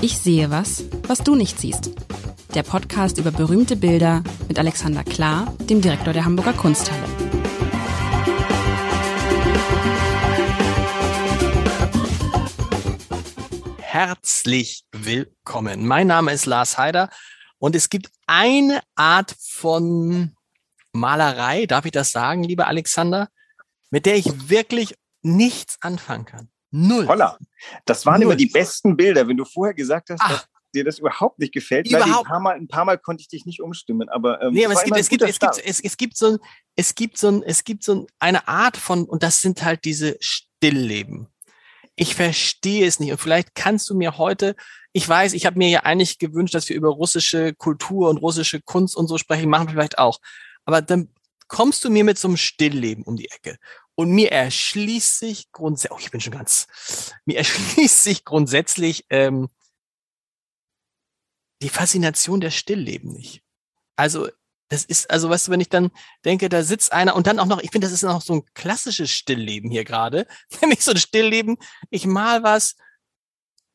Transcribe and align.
Ich 0.00 0.16
sehe 0.16 0.48
was, 0.48 0.84
was 1.08 1.24
du 1.24 1.34
nicht 1.34 1.58
siehst. 1.58 1.90
Der 2.54 2.62
Podcast 2.62 3.18
über 3.18 3.32
berühmte 3.32 3.74
Bilder 3.74 4.22
mit 4.46 4.56
Alexander 4.56 5.02
Klar, 5.02 5.52
dem 5.58 5.80
Direktor 5.80 6.12
der 6.12 6.24
Hamburger 6.24 6.52
Kunsthalle. 6.52 7.02
Herzlich 13.78 14.84
willkommen. 14.92 15.84
Mein 15.84 16.06
Name 16.06 16.32
ist 16.32 16.46
Lars 16.46 16.78
Heider 16.78 17.10
und 17.58 17.74
es 17.74 17.90
gibt 17.90 18.12
eine 18.28 18.80
Art 18.94 19.34
von 19.40 20.36
Malerei, 20.92 21.66
darf 21.66 21.86
ich 21.86 21.92
das 21.92 22.12
sagen, 22.12 22.44
lieber 22.44 22.68
Alexander, 22.68 23.28
mit 23.90 24.06
der 24.06 24.14
ich 24.14 24.48
wirklich 24.48 24.94
nichts 25.22 25.76
anfangen 25.80 26.24
kann. 26.24 26.50
Null. 26.70 27.06
Holla. 27.06 27.38
Das 27.84 28.04
waren 28.06 28.20
Null. 28.20 28.32
immer 28.32 28.36
die 28.36 28.46
besten 28.46 28.96
Bilder. 28.96 29.26
Wenn 29.26 29.36
du 29.36 29.44
vorher 29.44 29.74
gesagt 29.74 30.10
hast, 30.10 30.20
Ach. 30.22 30.30
dass 30.30 30.48
dir 30.74 30.84
das 30.84 30.98
überhaupt 30.98 31.38
nicht 31.38 31.52
gefällt, 31.52 31.88
überhaupt. 31.88 32.10
Weil 32.10 32.18
ein 32.18 32.24
paar, 32.24 32.40
Mal, 32.40 32.56
ein 32.56 32.68
paar 32.68 32.84
Mal 32.84 32.98
konnte 32.98 33.22
ich 33.22 33.28
dich 33.28 33.46
nicht 33.46 33.60
umstimmen. 33.60 34.08
Aber, 34.08 34.42
ähm, 34.42 34.52
nee, 34.52 34.64
aber 34.64 34.74
es 34.74 34.84
gibt, 34.84 34.96
es, 34.96 35.08
gibt, 35.08 35.22
es, 35.22 35.38
gibt, 35.38 35.62
es, 35.64 35.80
es 35.80 35.96
gibt 35.96 36.16
so 36.16 36.26
ein, 36.32 36.38
es 36.76 36.94
gibt 36.94 37.18
so 37.18 37.28
ein, 37.28 37.42
es 37.42 37.64
gibt 37.64 37.84
so 37.84 37.94
ein, 37.94 38.06
eine 38.18 38.48
Art 38.48 38.76
von, 38.76 39.04
und 39.04 39.22
das 39.22 39.40
sind 39.40 39.64
halt 39.64 39.84
diese 39.84 40.16
Stillleben. 40.20 41.28
Ich 41.96 42.14
verstehe 42.14 42.86
es 42.86 43.00
nicht. 43.00 43.10
Und 43.10 43.18
vielleicht 43.18 43.54
kannst 43.54 43.90
du 43.90 43.96
mir 43.96 44.18
heute, 44.18 44.54
ich 44.92 45.08
weiß, 45.08 45.32
ich 45.32 45.46
habe 45.46 45.58
mir 45.58 45.68
ja 45.68 45.80
eigentlich 45.80 46.18
gewünscht, 46.18 46.54
dass 46.54 46.68
wir 46.68 46.76
über 46.76 46.90
russische 46.90 47.54
Kultur 47.54 48.08
und 48.08 48.18
russische 48.18 48.60
Kunst 48.60 48.96
und 48.96 49.08
so 49.08 49.18
sprechen, 49.18 49.50
machen 49.50 49.66
wir 49.66 49.72
vielleicht 49.72 49.98
auch. 49.98 50.18
Aber 50.64 50.82
dann 50.82 51.08
kommst 51.48 51.84
du 51.84 51.90
mir 51.90 52.04
mit 52.04 52.18
so 52.18 52.28
einem 52.28 52.36
Stillleben 52.36 53.02
um 53.04 53.16
die 53.16 53.30
Ecke. 53.30 53.56
Und 53.98 54.12
mir 54.12 54.30
erschließt 54.30 55.18
sich 55.18 55.50
grundsätzlich, 55.50 55.90
oh, 55.90 55.98
ich 55.98 56.12
bin 56.12 56.20
schon 56.20 56.32
ganz, 56.32 56.68
mir 57.24 57.36
erschließt 57.38 58.04
sich 58.04 58.24
grundsätzlich 58.24 59.06
ähm, 59.10 59.48
die 61.62 61.68
Faszination 61.68 62.40
der 62.40 62.52
Stillleben 62.52 63.12
nicht. 63.12 63.42
Also, 63.96 64.28
das 64.68 64.84
ist, 64.84 65.10
also, 65.10 65.28
weißt 65.28 65.48
du, 65.48 65.50
wenn 65.50 65.60
ich 65.60 65.68
dann 65.68 65.90
denke, 66.24 66.48
da 66.48 66.62
sitzt 66.62 66.92
einer 66.92 67.16
und 67.16 67.26
dann 67.26 67.40
auch 67.40 67.46
noch, 67.46 67.60
ich 67.60 67.72
finde, 67.72 67.88
das 67.88 67.92
ist 67.92 68.04
noch 68.04 68.22
so 68.22 68.34
ein 68.34 68.44
klassisches 68.54 69.10
Stillleben 69.10 69.68
hier 69.68 69.84
gerade. 69.84 70.28
Nämlich 70.60 70.84
so 70.84 70.92
ein 70.92 70.96
Stillleben, 70.96 71.56
ich 71.90 72.06
mal 72.06 72.44
was, 72.44 72.76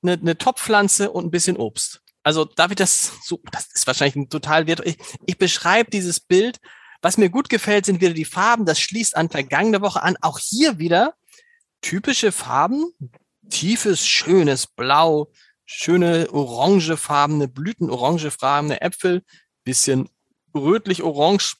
eine, 0.04 0.14
eine 0.14 0.38
Topfpflanze 0.38 1.12
und 1.12 1.26
ein 1.26 1.32
bisschen 1.32 1.58
Obst. 1.58 2.02
Also, 2.24 2.46
darf 2.46 2.72
ich 2.72 2.78
das 2.78 3.12
so, 3.26 3.42
das 3.52 3.68
ist 3.74 3.88
wahrscheinlich 3.88 4.16
ein 4.16 4.30
total 4.30 4.68
wert. 4.68 4.86
Ich, 4.86 4.98
ich 5.26 5.38
beschreibe 5.38 5.92
dieses 5.92 6.22
Bild 6.22 6.62
was 7.04 7.18
mir 7.18 7.30
gut 7.30 7.50
gefällt, 7.50 7.86
sind 7.86 8.02
wieder 8.02 8.14
die 8.14 8.26
Farben. 8.26 8.66
Das 8.66 8.80
schließt 8.80 9.16
an 9.18 9.30
vergangene 9.30 9.82
Woche 9.82 10.02
an. 10.02 10.18
Auch 10.22 10.40
hier 10.40 10.80
wieder 10.80 11.16
typische 11.82 12.32
Farben. 12.32 12.94
Tiefes, 13.50 14.08
schönes 14.08 14.68
Blau, 14.68 15.30
schöne 15.66 16.30
orangefarbene 16.32 17.50
Blüten, 17.50 17.90
orangefarbene 17.90 18.80
Äpfel, 18.80 19.22
bisschen 19.66 20.10
rötlich-orange, 20.56 21.58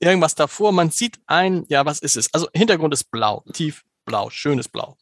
irgendwas 0.00 0.34
davor. 0.34 0.70
Man 0.72 0.90
sieht 0.90 1.18
ein, 1.26 1.64
ja, 1.68 1.86
was 1.86 2.00
ist 2.00 2.16
es? 2.16 2.32
Also 2.34 2.48
Hintergrund 2.52 2.92
ist 2.92 3.10
blau, 3.10 3.42
tief 3.54 3.84
blau, 4.04 4.28
schönes 4.28 4.68
Blau. 4.68 4.98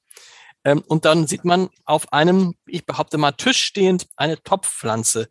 Ähm, 0.65 0.85
und 0.87 1.05
dann 1.05 1.27
sieht 1.27 1.45
man 1.45 1.71
auf 1.85 2.13
einem, 2.13 2.55
ich 2.67 2.87
behaupte 2.87 3.19
mal, 3.19 3.33
Tisch 3.33 3.65
stehend 3.65 4.07
eine 4.17 4.41
Topfpflanze 4.41 5.29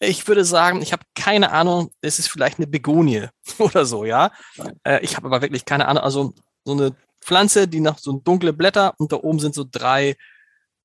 ich 0.00 0.26
würde 0.26 0.44
sagen, 0.44 0.82
ich 0.82 0.92
habe 0.92 1.02
keine 1.14 1.52
Ahnung, 1.52 1.90
es 2.00 2.18
ist 2.18 2.28
vielleicht 2.28 2.58
eine 2.58 2.66
Begonie 2.66 3.28
oder 3.58 3.84
so, 3.84 4.04
ja. 4.04 4.32
Äh, 4.82 5.00
ich 5.04 5.16
habe 5.16 5.26
aber 5.26 5.42
wirklich 5.42 5.64
keine 5.64 5.86
Ahnung. 5.86 6.02
Also 6.02 6.34
so 6.64 6.72
eine 6.72 6.96
Pflanze, 7.20 7.68
die 7.68 7.80
noch 7.80 7.98
so 7.98 8.12
dunkle 8.12 8.52
Blätter 8.52 8.94
und 8.98 9.12
da 9.12 9.16
oben 9.16 9.38
sind 9.38 9.54
so 9.54 9.64
drei 9.70 10.16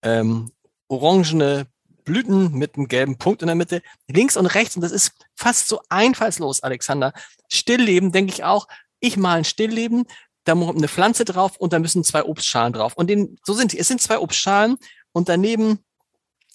ähm, 0.04 0.52
orangene 0.90 1.68
Blüten 2.04 2.52
mit 2.54 2.76
einem 2.76 2.88
gelben 2.88 3.18
Punkt 3.18 3.42
in 3.42 3.48
der 3.48 3.56
Mitte, 3.56 3.82
links 4.08 4.38
und 4.38 4.46
rechts. 4.46 4.76
Und 4.76 4.82
das 4.82 4.92
ist 4.92 5.14
fast 5.34 5.68
so 5.68 5.80
einfallslos, 5.90 6.62
Alexander. 6.62 7.14
Stillleben, 7.50 8.12
denke 8.12 8.34
ich 8.34 8.44
auch. 8.44 8.68
Ich 9.00 9.18
mal 9.18 9.38
ein 9.38 9.46
Stillleben, 9.46 10.06
da 10.44 10.56
muss 10.56 10.76
eine 10.76 10.88
Pflanze 10.88 11.26
drauf 11.26 11.58
und 11.58 11.74
da 11.74 11.80
müssen 11.80 12.04
zwei 12.04 12.24
Obstschalen 12.24 12.74
drauf. 12.74 12.94
Und 12.96 13.10
den, 13.10 13.40
so 13.44 13.54
sind 13.54 13.72
die. 13.72 13.80
Es 13.80 13.88
sind 13.88 14.02
zwei 14.02 14.20
Obstschalen 14.20 14.78
und 15.12 15.30
daneben 15.30 15.80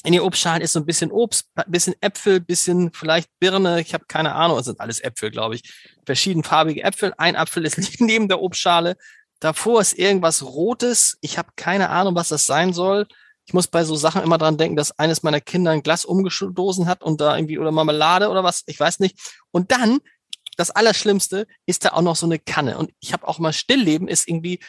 in 0.03 0.13
den 0.13 0.23
Obstschalen 0.23 0.63
ist 0.63 0.73
so 0.73 0.81
ein 0.81 0.87
bisschen 0.87 1.11
Obst, 1.11 1.47
ein 1.55 1.71
bisschen 1.71 1.95
Äpfel, 2.01 2.41
bisschen 2.41 2.91
vielleicht 2.93 3.29
Birne, 3.39 3.81
ich 3.81 3.93
habe 3.93 4.07
keine 4.07 4.35
Ahnung, 4.35 4.59
es 4.59 4.65
sind 4.65 4.81
alles 4.81 5.01
Äpfel, 5.01 5.31
glaube 5.31 5.57
ich. 5.57 5.63
Verschiedenfarbige 6.07 6.83
Äpfel. 6.83 7.13
Ein 7.19 7.37
Apfel 7.37 7.67
ist 7.67 7.79
neben 8.01 8.29
der 8.29 8.41
Obstschale. 8.41 8.97
Davor 9.41 9.81
ist 9.81 9.99
irgendwas 9.99 10.43
Rotes. 10.43 11.19
Ich 11.21 11.39
habe 11.39 11.51
keine 11.57 11.91
Ahnung, 11.91 12.15
was 12.15 12.29
das 12.29 12.47
sein 12.47 12.73
soll. 12.73 13.07
Ich 13.47 13.53
muss 13.53 13.67
bei 13.67 13.85
so 13.85 13.97
Sachen 13.97 14.23
immer 14.23 14.39
dran 14.39 14.59
denken, 14.59 14.77
dass 14.77 14.99
eines 14.99 15.23
meiner 15.23 15.41
Kinder 15.41 15.73
ein 15.73 15.83
Glas 15.83 16.05
umgestoßen 16.05 16.87
hat 16.87 17.03
und 17.03 17.21
da 17.21 17.37
irgendwie 17.37 17.59
oder 17.59 17.73
Marmelade 17.73 18.29
oder 18.29 18.45
was, 18.45 18.63
ich 18.67 18.79
weiß 18.79 19.01
nicht. 19.01 19.19
Und 19.51 19.73
dann, 19.73 19.99
das 20.57 20.71
Allerschlimmste, 20.71 21.47
ist 21.67 21.85
da 21.85 21.91
auch 21.91 22.03
noch 22.03 22.17
so 22.17 22.27
eine 22.27 22.39
Kanne. 22.39 22.79
Und 22.79 22.93
ich 23.01 23.13
habe 23.13 23.27
auch 23.27 23.39
mal 23.39 23.53
Stillleben, 23.53 24.09
ist 24.09 24.29
irgendwie 24.29 24.61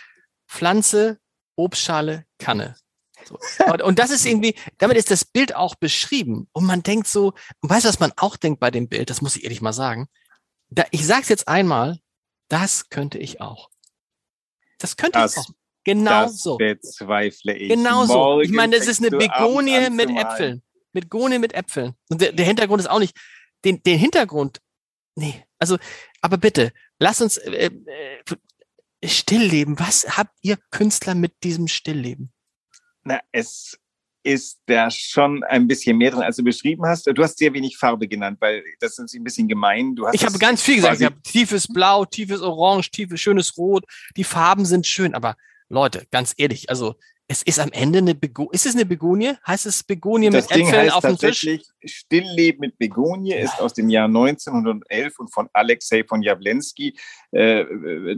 Pflanze, 0.47 1.19
Obstschale, 1.55 2.25
Kanne. 2.39 2.75
So. 3.25 3.37
Und 3.83 3.99
das 3.99 4.11
ist 4.11 4.25
irgendwie, 4.25 4.55
damit 4.77 4.97
ist 4.97 5.11
das 5.11 5.25
Bild 5.25 5.55
auch 5.55 5.75
beschrieben. 5.75 6.47
Und 6.51 6.65
man 6.65 6.83
denkt 6.83 7.07
so, 7.07 7.33
und 7.61 7.69
weißt 7.69 7.85
du, 7.85 7.89
was 7.89 7.99
man 7.99 8.13
auch 8.17 8.37
denkt 8.37 8.59
bei 8.59 8.71
dem 8.71 8.87
Bild? 8.87 9.09
Das 9.09 9.21
muss 9.21 9.35
ich 9.35 9.43
ehrlich 9.43 9.61
mal 9.61 9.73
sagen. 9.73 10.07
Da, 10.69 10.85
ich 10.91 11.05
sage 11.05 11.21
es 11.23 11.29
jetzt 11.29 11.47
einmal, 11.47 11.99
das 12.49 12.89
könnte 12.89 13.17
ich 13.17 13.41
auch. 13.41 13.69
Das 14.77 14.97
könnte 14.97 15.19
das, 15.19 15.33
ich 15.33 15.39
auch. 15.39 15.49
Genau 15.83 16.23
das 16.23 16.37
so. 16.37 16.57
bezweifle 16.57 17.55
ich. 17.55 17.69
Genau 17.69 18.05
so. 18.05 18.41
Ich 18.41 18.51
meine, 18.51 18.77
das 18.77 18.87
ist 18.87 18.99
eine 18.99 19.09
Begonie 19.09 19.89
mit 19.89 20.09
Äpfeln. 20.09 20.61
Begonie 20.93 21.39
mit 21.39 21.53
Äpfeln. 21.53 21.95
Und 22.09 22.21
der, 22.21 22.33
der 22.33 22.45
Hintergrund 22.45 22.81
ist 22.81 22.89
auch 22.89 22.99
nicht, 22.99 23.17
den, 23.63 23.81
den 23.83 23.97
Hintergrund, 23.97 24.59
nee, 25.15 25.43
also, 25.59 25.77
aber 26.21 26.37
bitte, 26.37 26.73
lass 26.99 27.21
uns 27.21 27.37
äh, 27.37 27.69
äh, 27.69 29.07
Stillleben. 29.07 29.79
Was 29.79 30.17
habt 30.17 30.37
ihr 30.41 30.57
Künstler 30.71 31.15
mit 31.15 31.43
diesem 31.43 31.67
Stillleben? 31.67 32.31
Na, 33.03 33.19
es 33.31 33.77
ist 34.23 34.59
da 34.67 34.91
schon 34.91 35.43
ein 35.43 35.67
bisschen 35.67 35.97
mehr 35.97 36.11
drin, 36.11 36.21
als 36.21 36.35
du 36.35 36.43
beschrieben 36.43 36.85
hast. 36.85 37.07
Du 37.07 37.23
hast 37.23 37.37
sehr 37.37 37.53
wenig 37.53 37.77
Farbe 37.77 38.07
genannt, 38.07 38.37
weil 38.39 38.63
das 38.79 38.99
ist 38.99 39.15
ein 39.15 39.23
bisschen 39.23 39.47
gemein. 39.47 39.95
Ich 40.13 40.23
habe 40.23 40.37
ganz 40.37 40.61
viel 40.61 40.75
gesagt. 40.75 40.99
Ich 40.99 41.05
habe 41.05 41.21
tiefes 41.23 41.67
Blau, 41.67 42.05
tiefes 42.05 42.41
Orange, 42.41 42.91
tiefes, 42.91 43.19
schönes 43.19 43.57
Rot. 43.57 43.83
Die 44.17 44.23
Farben 44.23 44.65
sind 44.65 44.85
schön, 44.85 45.15
aber 45.15 45.35
Leute, 45.69 46.05
ganz 46.11 46.33
ehrlich, 46.37 46.69
also 46.69 46.95
es 47.31 47.43
ist 47.43 47.59
am 47.61 47.71
Ende 47.71 47.99
eine 47.99 48.13
Begonie. 48.13 48.49
Ist 48.51 48.65
es 48.65 48.75
eine 48.75 48.85
Begonie? 48.85 49.35
Heißt 49.47 49.65
es 49.65 49.83
Begonie 49.83 50.29
das 50.29 50.49
mit 50.49 50.57
Ding 50.57 50.67
Äpfeln 50.67 50.89
auf 50.89 51.01
dem 51.01 51.17
Tisch? 51.17 51.47
Stillleben 51.85 52.59
mit 52.59 52.77
Begonie 52.77 53.33
ist 53.33 53.57
aus 53.61 53.73
dem 53.73 53.89
Jahr 53.89 54.07
1911 54.07 55.17
und 55.17 55.33
von 55.33 55.47
Alexei 55.53 56.03
von 56.03 56.21
Jawlensky. 56.21 56.93
Äh, 57.31 57.63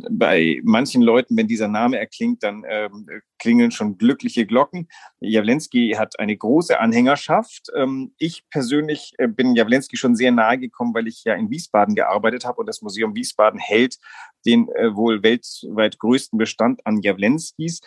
bei 0.10 0.60
manchen 0.64 1.04
Leuten, 1.04 1.38
wenn 1.38 1.48
dieser 1.48 1.68
Name 1.68 2.00
erklingt, 2.00 2.42
dann 2.42 2.64
äh, 2.64 2.90
klingeln 3.38 3.70
schon 3.70 4.00
glückliche 4.00 4.48
Glocken. 4.48 4.88
Jawlensky 5.20 5.92
hat 5.96 6.20
eine 6.20 6.36
große 6.36 6.80
Anhängerschaft. 6.80 7.68
Ähm, 7.76 8.16
ich 8.18 8.44
persönlich 8.50 9.14
äh, 9.20 9.28
bin 9.28 9.56
Jawlensky 9.56 9.96
schon 9.96 10.16
sehr 10.16 10.32
nahe 10.32 10.58
gekommen, 10.58 10.96
weil 10.96 11.08
ich 11.08 11.24
ja 11.24 11.36
in 11.36 11.52
Wiesbaden 11.52 11.94
gearbeitet 11.94 12.46
habe 12.46 12.58
und 12.62 12.66
das 12.66 12.82
Museum 12.82 13.14
Wiesbaden 13.14 13.60
hält 13.60 13.98
den 14.44 14.70
äh, 14.70 14.96
wohl 14.96 15.22
weltweit 15.22 16.00
größten 16.00 16.40
Bestand 16.40 16.86
an 16.88 17.02
Jawlenskys. 17.02 17.82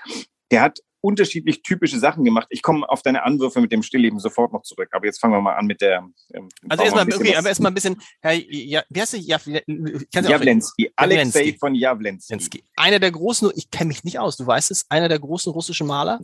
Der 0.50 0.62
hat 0.62 0.78
unterschiedlich 1.00 1.62
typische 1.62 1.98
Sachen 1.98 2.24
gemacht. 2.24 2.48
Ich 2.50 2.62
komme 2.62 2.88
auf 2.88 3.02
deine 3.02 3.22
Anwürfe 3.22 3.60
mit 3.60 3.70
dem 3.70 3.82
Stillleben 3.82 4.18
sofort 4.18 4.52
noch 4.52 4.62
zurück. 4.62 4.88
Aber 4.92 5.06
jetzt 5.06 5.20
fangen 5.20 5.34
wir 5.34 5.40
mal 5.40 5.54
an 5.54 5.66
mit 5.66 5.80
der. 5.80 6.08
Ähm, 6.34 6.48
also 6.68 6.82
erstmal, 6.82 7.06
okay, 7.12 7.36
aber 7.36 7.48
erstmal 7.48 7.70
ein 7.70 7.74
bisschen, 7.74 7.96
Herr, 8.20 8.32
ja, 8.32 8.82
wie 8.90 9.00
heißt 9.00 9.12
du? 9.14 9.18
Ja, 9.18 9.38
Jawlensky, 10.12 10.90
Alexei 10.96 11.56
von 11.58 11.74
Jawlensky. 11.74 12.64
Einer 12.74 12.98
der 12.98 13.12
großen, 13.12 13.52
ich 13.54 13.70
kenne 13.70 13.88
mich 13.88 14.02
nicht 14.02 14.18
aus, 14.18 14.36
du 14.36 14.46
weißt 14.46 14.72
es, 14.72 14.86
einer 14.88 15.08
der 15.08 15.20
großen 15.20 15.52
russischen 15.52 15.86
Maler? 15.86 16.20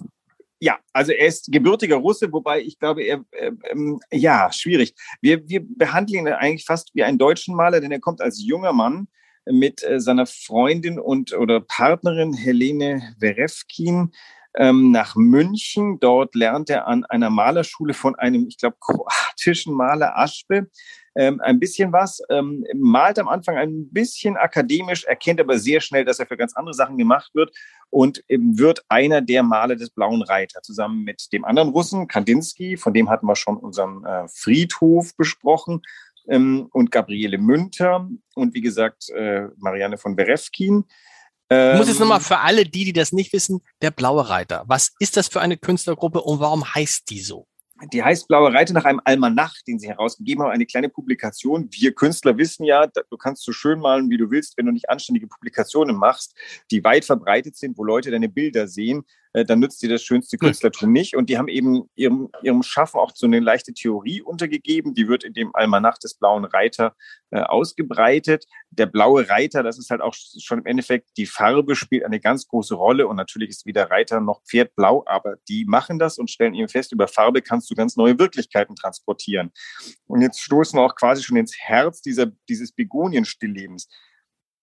Ja, 0.58 0.78
also 0.92 1.12
er 1.12 1.26
ist 1.26 1.50
gebürtiger 1.50 1.96
Russe, 1.96 2.32
wobei 2.32 2.60
ich 2.60 2.78
glaube, 2.78 3.02
er, 3.02 3.24
äh, 3.32 3.50
ähm, 3.70 4.00
ja, 4.12 4.50
schwierig. 4.52 4.94
Wir, 5.20 5.48
wir 5.48 5.60
behandeln 5.64 6.26
ihn 6.26 6.32
eigentlich 6.32 6.64
fast 6.64 6.90
wie 6.94 7.02
einen 7.02 7.18
deutschen 7.18 7.56
Maler, 7.56 7.80
denn 7.80 7.90
er 7.90 8.00
kommt 8.00 8.20
als 8.20 8.40
junger 8.44 8.72
Mann 8.72 9.08
mit 9.46 9.82
äh, 9.82 10.00
seiner 10.00 10.26
Freundin 10.26 10.98
und 10.98 11.32
oder 11.32 11.60
Partnerin 11.60 12.34
Helene 12.34 13.14
Werefkin 13.18 14.12
ähm, 14.56 14.90
nach 14.90 15.16
München. 15.16 15.98
Dort 16.00 16.34
lernt 16.34 16.70
er 16.70 16.86
an 16.86 17.04
einer 17.04 17.30
Malerschule 17.30 17.94
von 17.94 18.14
einem, 18.16 18.46
ich 18.48 18.58
glaube, 18.58 18.76
kroatischen 18.80 19.74
Maler 19.74 20.18
Aschbe. 20.18 20.68
Ähm, 21.14 21.40
ein 21.42 21.60
bisschen 21.60 21.92
was, 21.92 22.22
ähm, 22.30 22.64
malt 22.74 23.18
am 23.18 23.28
Anfang 23.28 23.58
ein 23.58 23.90
bisschen 23.90 24.38
akademisch, 24.38 25.04
erkennt 25.04 25.40
aber 25.40 25.58
sehr 25.58 25.82
schnell, 25.82 26.06
dass 26.06 26.18
er 26.18 26.26
für 26.26 26.38
ganz 26.38 26.54
andere 26.56 26.72
Sachen 26.72 26.96
gemacht 26.96 27.34
wird 27.34 27.54
und 27.90 28.24
ähm, 28.28 28.58
wird 28.58 28.82
einer 28.88 29.20
der 29.20 29.42
Maler 29.42 29.76
des 29.76 29.90
Blauen 29.90 30.22
Reiter, 30.22 30.62
zusammen 30.62 31.04
mit 31.04 31.30
dem 31.34 31.44
anderen 31.44 31.68
Russen, 31.68 32.08
Kandinsky, 32.08 32.78
von 32.78 32.94
dem 32.94 33.10
hatten 33.10 33.26
wir 33.26 33.36
schon 33.36 33.58
unseren 33.58 34.04
äh, 34.06 34.26
Friedhof 34.28 35.14
besprochen, 35.14 35.82
ähm, 36.28 36.68
und 36.72 36.90
Gabriele 36.90 37.38
Münter 37.38 38.08
und 38.34 38.54
wie 38.54 38.60
gesagt 38.60 39.10
äh, 39.10 39.48
Marianne 39.56 39.98
von 39.98 40.16
Berefkin. 40.16 40.84
Ich 41.50 41.76
muss 41.76 41.88
jetzt 41.88 42.00
nochmal 42.00 42.18
ähm, 42.18 42.24
für 42.24 42.38
alle 42.38 42.64
die, 42.64 42.86
die 42.86 42.94
das 42.94 43.12
nicht 43.12 43.34
wissen, 43.34 43.60
der 43.82 43.90
Blaue 43.90 44.30
Reiter. 44.30 44.64
Was 44.68 44.92
ist 45.00 45.18
das 45.18 45.28
für 45.28 45.42
eine 45.42 45.58
Künstlergruppe 45.58 46.22
und 46.22 46.40
warum 46.40 46.64
heißt 46.74 47.10
die 47.10 47.20
so? 47.20 47.46
die 47.90 48.02
heißt 48.02 48.28
Blaue 48.28 48.52
Reiter 48.52 48.74
nach 48.74 48.84
einem 48.84 49.00
Almanach, 49.04 49.54
den 49.66 49.78
sie 49.78 49.88
herausgegeben 49.88 50.44
haben, 50.44 50.52
eine 50.52 50.66
kleine 50.66 50.88
Publikation. 50.88 51.68
Wir 51.72 51.92
Künstler 51.92 52.36
wissen 52.38 52.64
ja, 52.64 52.86
du 52.86 53.16
kannst 53.16 53.42
so 53.42 53.52
schön 53.52 53.80
malen, 53.80 54.10
wie 54.10 54.18
du 54.18 54.30
willst, 54.30 54.56
wenn 54.56 54.66
du 54.66 54.72
nicht 54.72 54.88
anständige 54.88 55.26
Publikationen 55.26 55.96
machst, 55.96 56.36
die 56.70 56.84
weit 56.84 57.04
verbreitet 57.04 57.56
sind, 57.56 57.76
wo 57.76 57.84
Leute 57.84 58.10
deine 58.10 58.28
Bilder 58.28 58.68
sehen. 58.68 59.04
Äh, 59.32 59.44
dann 59.44 59.60
nützt 59.60 59.82
dir 59.82 59.88
das 59.88 60.02
schönste 60.02 60.36
hm. 60.36 60.46
Künstlertum 60.46 60.92
nicht. 60.92 61.16
Und 61.16 61.30
die 61.30 61.38
haben 61.38 61.48
eben 61.48 61.88
ihrem, 61.94 62.28
ihrem 62.42 62.62
Schaffen 62.62 62.98
auch 62.98 63.12
so 63.14 63.26
eine 63.26 63.40
leichte 63.40 63.72
Theorie 63.72 64.22
untergegeben. 64.22 64.94
Die 64.94 65.08
wird 65.08 65.24
in 65.24 65.32
dem 65.32 65.54
Almanach 65.54 65.98
des 65.98 66.14
Blauen 66.14 66.44
Reiter 66.44 66.94
äh, 67.30 67.40
ausgebreitet. 67.40 68.46
Der 68.70 68.86
blaue 68.86 69.28
Reiter, 69.28 69.62
das 69.62 69.78
ist 69.78 69.90
halt 69.90 70.00
auch 70.00 70.14
schon 70.14 70.60
im 70.60 70.66
Endeffekt, 70.66 71.10
die 71.16 71.26
Farbe 71.26 71.76
spielt 71.76 72.04
eine 72.04 72.20
ganz 72.20 72.46
große 72.46 72.74
Rolle. 72.74 73.06
Und 73.06 73.16
natürlich 73.16 73.50
ist 73.50 73.66
weder 73.66 73.90
Reiter 73.90 74.20
noch 74.20 74.42
Pferd 74.44 74.74
blau, 74.74 75.04
aber 75.06 75.36
die 75.48 75.64
machen 75.64 75.98
das 75.98 76.18
und 76.18 76.30
stellen 76.30 76.54
eben 76.54 76.68
fest, 76.68 76.92
über 76.92 77.08
Farbe 77.08 77.42
kannst 77.42 77.70
du 77.70 77.74
ganz 77.74 77.96
neue 77.96 78.18
Wirklichkeiten 78.18 78.76
transportieren. 78.76 79.50
Und 80.06 80.20
jetzt 80.20 80.40
stoßen 80.40 80.78
wir 80.78 80.84
auch 80.84 80.94
quasi 80.94 81.22
schon 81.22 81.36
ins 81.36 81.56
Herz 81.58 82.02
dieser, 82.02 82.26
dieses 82.48 82.72
Begonien-Stilllebens 82.72 83.88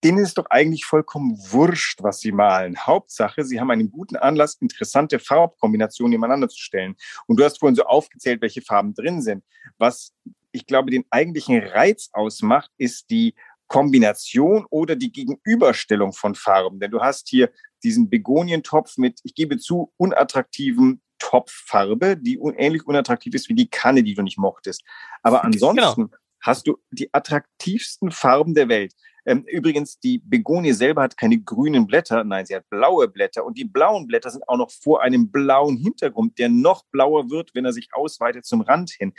denen 0.03 0.19
ist 0.19 0.37
doch 0.37 0.45
eigentlich 0.49 0.85
vollkommen 0.85 1.37
wurscht, 1.51 2.01
was 2.01 2.19
sie 2.19 2.31
malen. 2.31 2.77
Hauptsache, 2.77 3.43
sie 3.43 3.59
haben 3.59 3.71
einen 3.71 3.91
guten 3.91 4.15
Anlass, 4.15 4.55
interessante 4.55 5.19
Farbkombinationen 5.19 6.11
nebeneinander 6.11 6.49
zu 6.49 6.59
stellen. 6.59 6.95
Und 7.27 7.39
du 7.39 7.43
hast 7.43 7.59
vorhin 7.59 7.75
so 7.75 7.83
aufgezählt, 7.83 8.41
welche 8.41 8.61
Farben 8.61 8.93
drin 8.93 9.21
sind. 9.21 9.43
Was 9.77 10.13
ich 10.51 10.65
glaube, 10.65 10.91
den 10.91 11.05
eigentlichen 11.09 11.59
Reiz 11.63 12.09
ausmacht, 12.13 12.71
ist 12.77 13.09
die 13.09 13.35
Kombination 13.67 14.65
oder 14.69 14.95
die 14.95 15.11
Gegenüberstellung 15.11 16.11
von 16.11 16.33
Farben. 16.33 16.79
Denn 16.79 16.91
du 16.91 17.01
hast 17.01 17.29
hier 17.29 17.51
diesen 17.83 18.09
Begonientopf 18.09 18.97
mit, 18.97 19.19
ich 19.23 19.35
gebe 19.35 19.57
zu, 19.57 19.93
unattraktiven 19.97 21.01
Topffarbe, 21.19 22.17
die 22.17 22.39
ähnlich 22.57 22.87
unattraktiv 22.87 23.35
ist 23.35 23.49
wie 23.49 23.53
die 23.53 23.69
Kanne, 23.69 24.03
die 24.03 24.15
du 24.15 24.23
nicht 24.23 24.37
mochtest. 24.37 24.83
Aber 25.21 25.41
genau. 25.41 25.69
ansonsten 25.69 26.05
genau. 26.07 26.17
hast 26.41 26.67
du 26.67 26.77
die 26.91 27.13
attraktivsten 27.13 28.11
Farben 28.11 28.55
der 28.55 28.69
Welt. 28.69 28.93
Ähm, 29.29 29.45
übrigens, 29.45 29.99
die 29.99 30.23
Begonie 30.25 30.71
selber 30.73 31.03
hat 31.03 31.15
keine 31.15 31.39
grünen 31.39 31.85
Blätter, 31.85 32.23
nein, 32.23 32.47
sie 32.47 32.55
hat 32.55 32.67
blaue 32.71 33.07
Blätter 33.07 33.45
und 33.45 33.59
die 33.59 33.63
blauen 33.63 34.07
Blätter 34.07 34.31
sind 34.31 34.49
auch 34.49 34.57
noch 34.57 34.71
vor 34.71 35.03
einem 35.03 35.29
blauen 35.29 35.77
Hintergrund, 35.77 36.39
der 36.39 36.49
noch 36.49 36.83
blauer 36.91 37.29
wird, 37.29 37.53
wenn 37.53 37.63
er 37.63 37.71
sich 37.71 37.89
ausweitet 37.93 38.45
zum 38.45 38.61
Rand 38.61 38.89
hin. 38.89 39.13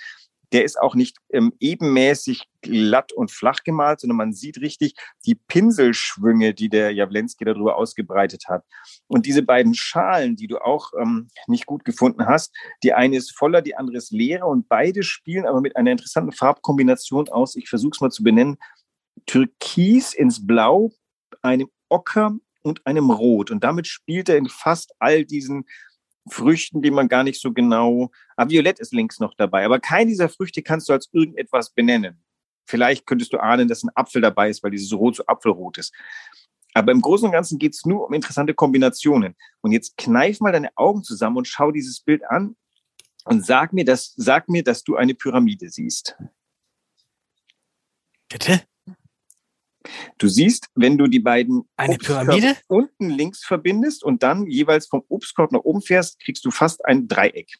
Der 0.52 0.64
ist 0.64 0.80
auch 0.80 0.96
nicht 0.96 1.18
ähm, 1.32 1.52
ebenmäßig 1.60 2.42
glatt 2.60 3.12
und 3.12 3.30
flach 3.30 3.62
gemalt, 3.62 4.00
sondern 4.00 4.16
man 4.16 4.32
sieht 4.32 4.60
richtig 4.60 4.94
die 5.24 5.36
Pinselschwünge, 5.36 6.54
die 6.54 6.68
der 6.68 6.90
Jawlensky 6.90 7.44
darüber 7.44 7.76
ausgebreitet 7.76 8.48
hat. 8.48 8.64
Und 9.06 9.26
diese 9.26 9.44
beiden 9.44 9.74
Schalen, 9.74 10.34
die 10.34 10.48
du 10.48 10.58
auch 10.58 10.90
ähm, 11.00 11.28
nicht 11.46 11.66
gut 11.66 11.84
gefunden 11.84 12.26
hast, 12.26 12.52
die 12.82 12.94
eine 12.94 13.16
ist 13.16 13.30
voller, 13.38 13.62
die 13.62 13.76
andere 13.76 13.98
ist 13.98 14.10
leerer 14.10 14.48
und 14.48 14.68
beide 14.68 15.04
spielen 15.04 15.46
aber 15.46 15.60
mit 15.60 15.76
einer 15.76 15.92
interessanten 15.92 16.32
Farbkombination 16.32 17.28
aus. 17.28 17.54
Ich 17.54 17.68
versuche 17.68 17.92
es 17.94 18.00
mal 18.00 18.10
zu 18.10 18.24
benennen. 18.24 18.56
Türkis 19.26 20.14
ins 20.14 20.46
Blau, 20.46 20.92
einem 21.42 21.68
Ocker 21.88 22.36
und 22.62 22.86
einem 22.86 23.10
Rot. 23.10 23.50
Und 23.50 23.64
damit 23.64 23.86
spielt 23.86 24.28
er 24.28 24.36
in 24.36 24.48
fast 24.48 24.92
all 24.98 25.24
diesen 25.24 25.64
Früchten, 26.28 26.82
die 26.82 26.90
man 26.90 27.08
gar 27.08 27.24
nicht 27.24 27.40
so 27.40 27.52
genau. 27.52 28.10
Ah, 28.36 28.48
Violett 28.48 28.78
ist 28.78 28.92
links 28.92 29.20
noch 29.20 29.34
dabei, 29.34 29.64
aber 29.64 29.80
keine 29.80 30.10
dieser 30.10 30.28
Früchte 30.28 30.62
kannst 30.62 30.88
du 30.88 30.92
als 30.92 31.08
irgendetwas 31.12 31.70
benennen. 31.70 32.22
Vielleicht 32.66 33.06
könntest 33.06 33.32
du 33.32 33.38
ahnen, 33.38 33.68
dass 33.68 33.82
ein 33.82 33.90
Apfel 33.94 34.22
dabei 34.22 34.48
ist, 34.48 34.62
weil 34.62 34.70
dieses 34.70 34.92
Rot 34.92 35.16
so 35.16 35.26
apfelrot 35.26 35.78
ist. 35.78 35.92
Aber 36.72 36.92
im 36.92 37.00
Großen 37.00 37.26
und 37.26 37.32
Ganzen 37.32 37.58
geht 37.58 37.74
es 37.74 37.84
nur 37.84 38.06
um 38.06 38.12
interessante 38.14 38.54
Kombinationen. 38.54 39.34
Und 39.60 39.72
jetzt 39.72 39.96
kneif 39.96 40.40
mal 40.40 40.52
deine 40.52 40.70
Augen 40.76 41.02
zusammen 41.02 41.38
und 41.38 41.48
schau 41.48 41.72
dieses 41.72 42.00
Bild 42.00 42.22
an 42.30 42.54
und 43.24 43.44
sag 43.44 43.72
mir, 43.72 43.84
dass, 43.84 44.14
sag 44.16 44.48
mir, 44.48 44.62
dass 44.62 44.84
du 44.84 44.94
eine 44.96 45.14
Pyramide 45.14 45.68
siehst. 45.68 46.16
Bitte? 48.28 48.62
Du 50.18 50.28
siehst, 50.28 50.68
wenn 50.74 50.98
du 50.98 51.06
die 51.06 51.20
beiden 51.20 51.68
eine 51.76 51.96
Pyramide 51.96 52.56
unten 52.68 53.10
links 53.10 53.44
verbindest 53.44 54.04
und 54.04 54.22
dann 54.22 54.46
jeweils 54.46 54.86
vom 54.86 55.02
Obstkorb 55.08 55.52
nach 55.52 55.60
oben 55.60 55.80
fährst, 55.80 56.20
kriegst 56.20 56.44
du 56.44 56.50
fast 56.50 56.84
ein 56.84 57.08
Dreieck. 57.08 57.56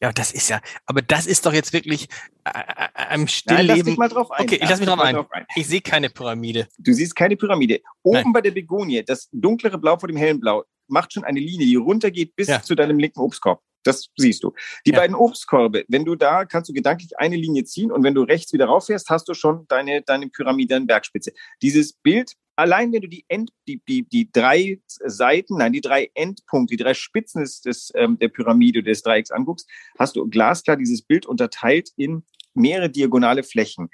Ja, 0.00 0.12
das 0.12 0.32
ist 0.32 0.50
ja, 0.50 0.60
aber 0.84 1.00
das 1.00 1.26
ist 1.26 1.46
doch 1.46 1.54
jetzt 1.54 1.72
wirklich 1.72 2.08
äh, 2.44 2.50
äh, 2.50 3.14
im 3.14 3.26
Stillleben. 3.28 3.66
Nein, 3.66 3.76
lass 3.78 3.86
dich 3.86 3.96
mal 3.96 4.08
drauf 4.08 4.30
ein. 4.30 4.44
Okay, 4.44 4.58
ich 4.60 4.68
lass 4.68 4.78
mich 4.78 4.88
drauf 4.88 5.00
ein. 5.00 5.14
drauf 5.14 5.30
ein. 5.30 5.46
Ich 5.54 5.66
sehe 5.66 5.80
keine 5.80 6.10
Pyramide. 6.10 6.68
Du 6.76 6.92
siehst 6.92 7.16
keine 7.16 7.36
Pyramide. 7.36 7.80
Oben 8.02 8.16
Nein. 8.16 8.32
bei 8.34 8.40
der 8.42 8.50
Begonie, 8.50 9.02
das 9.02 9.28
dunklere 9.32 9.78
Blau 9.78 9.98
vor 9.98 10.08
dem 10.08 10.18
hellen 10.18 10.38
Blau, 10.38 10.64
macht 10.88 11.14
schon 11.14 11.24
eine 11.24 11.40
Linie, 11.40 11.66
die 11.66 11.76
runtergeht 11.76 12.36
bis 12.36 12.48
ja. 12.48 12.62
zu 12.62 12.74
deinem 12.74 12.98
linken 12.98 13.20
Obstkorb. 13.20 13.62
Das 13.86 14.08
siehst 14.16 14.42
du. 14.42 14.52
Die 14.86 14.90
ja. 14.90 14.98
beiden 14.98 15.16
Obstkörbe, 15.16 15.84
wenn 15.88 16.04
du 16.04 16.16
da, 16.16 16.44
kannst 16.44 16.68
du 16.68 16.72
gedanklich 16.72 17.18
eine 17.18 17.36
Linie 17.36 17.64
ziehen 17.64 17.92
und 17.92 18.02
wenn 18.02 18.14
du 18.14 18.22
rechts 18.22 18.52
wieder 18.52 18.66
rauffährst, 18.66 19.10
hast 19.10 19.28
du 19.28 19.34
schon 19.34 19.66
deine, 19.68 20.02
deine 20.02 20.28
Pyramide 20.28 20.76
an 20.76 20.86
Bergspitze. 20.86 21.32
Dieses 21.62 21.92
Bild, 21.92 22.32
allein 22.56 22.92
wenn 22.92 23.02
du 23.02 23.08
die, 23.08 23.24
End, 23.28 23.50
die, 23.68 23.82
die, 23.88 24.08
die 24.08 24.30
drei 24.32 24.80
Seiten, 24.86 25.58
nein, 25.58 25.72
die 25.72 25.80
drei 25.80 26.10
Endpunkte, 26.14 26.76
die 26.76 26.82
drei 26.82 26.94
Spitzen 26.94 27.42
des, 27.42 27.60
des, 27.60 27.92
ähm, 27.94 28.18
der 28.18 28.28
Pyramide 28.28 28.82
des 28.82 29.02
Dreiecks 29.02 29.30
anguckst, 29.30 29.68
hast 29.98 30.16
du 30.16 30.28
glasklar 30.28 30.76
dieses 30.76 31.02
Bild 31.02 31.26
unterteilt 31.26 31.90
in 31.96 32.24
mehrere 32.56 32.90
diagonale 32.90 33.42
Flächen. 33.42 33.88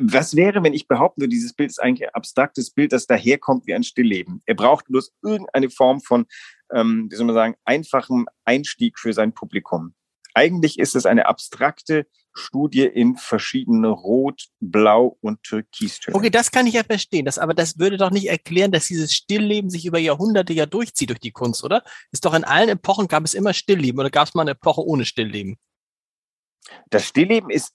Was 0.00 0.36
wäre, 0.36 0.62
wenn 0.62 0.74
ich 0.74 0.88
behaupten 0.88 1.22
würde, 1.22 1.30
dieses 1.30 1.52
Bild 1.52 1.70
ist 1.70 1.82
eigentlich 1.82 2.08
ein 2.08 2.14
abstraktes 2.14 2.70
Bild, 2.70 2.92
das 2.92 3.06
daherkommt 3.06 3.66
wie 3.66 3.74
ein 3.74 3.82
Stillleben? 3.82 4.42
Er 4.46 4.54
braucht 4.54 4.86
bloß 4.86 5.12
irgendeine 5.22 5.70
Form 5.70 6.00
von, 6.00 6.26
ähm, 6.72 7.08
wie 7.10 7.16
soll 7.16 7.26
man 7.26 7.34
sagen, 7.34 7.54
einfachem 7.64 8.26
Einstieg 8.44 8.98
für 8.98 9.12
sein 9.12 9.32
Publikum. 9.32 9.94
Eigentlich 10.34 10.78
ist 10.78 10.96
es 10.96 11.06
eine 11.06 11.26
abstrakte 11.26 12.06
Studie 12.36 12.84
in 12.84 13.16
verschiedene 13.16 13.88
Rot, 13.88 14.48
Blau 14.58 15.16
und 15.20 15.42
Türkistöne. 15.44 16.16
Okay, 16.16 16.30
das 16.30 16.50
kann 16.50 16.66
ich 16.66 16.74
ja 16.74 16.82
verstehen. 16.82 17.24
Das, 17.24 17.38
aber 17.38 17.54
das 17.54 17.78
würde 17.78 17.96
doch 17.96 18.10
nicht 18.10 18.28
erklären, 18.28 18.72
dass 18.72 18.86
dieses 18.86 19.12
Stillleben 19.12 19.70
sich 19.70 19.86
über 19.86 19.98
Jahrhunderte 19.98 20.52
ja 20.52 20.66
durchzieht 20.66 21.10
durch 21.10 21.20
die 21.20 21.30
Kunst, 21.30 21.62
oder? 21.62 21.84
Ist 22.10 22.24
doch 22.24 22.34
in 22.34 22.42
allen 22.42 22.68
Epochen 22.68 23.06
gab 23.06 23.24
es 23.24 23.34
immer 23.34 23.54
Stillleben 23.54 24.00
oder 24.00 24.10
gab 24.10 24.26
es 24.26 24.34
mal 24.34 24.42
eine 24.42 24.52
Epoche 24.52 24.84
ohne 24.84 25.04
Stillleben? 25.04 25.56
Das 26.90 27.06
Stillleben 27.06 27.50
ist 27.50 27.72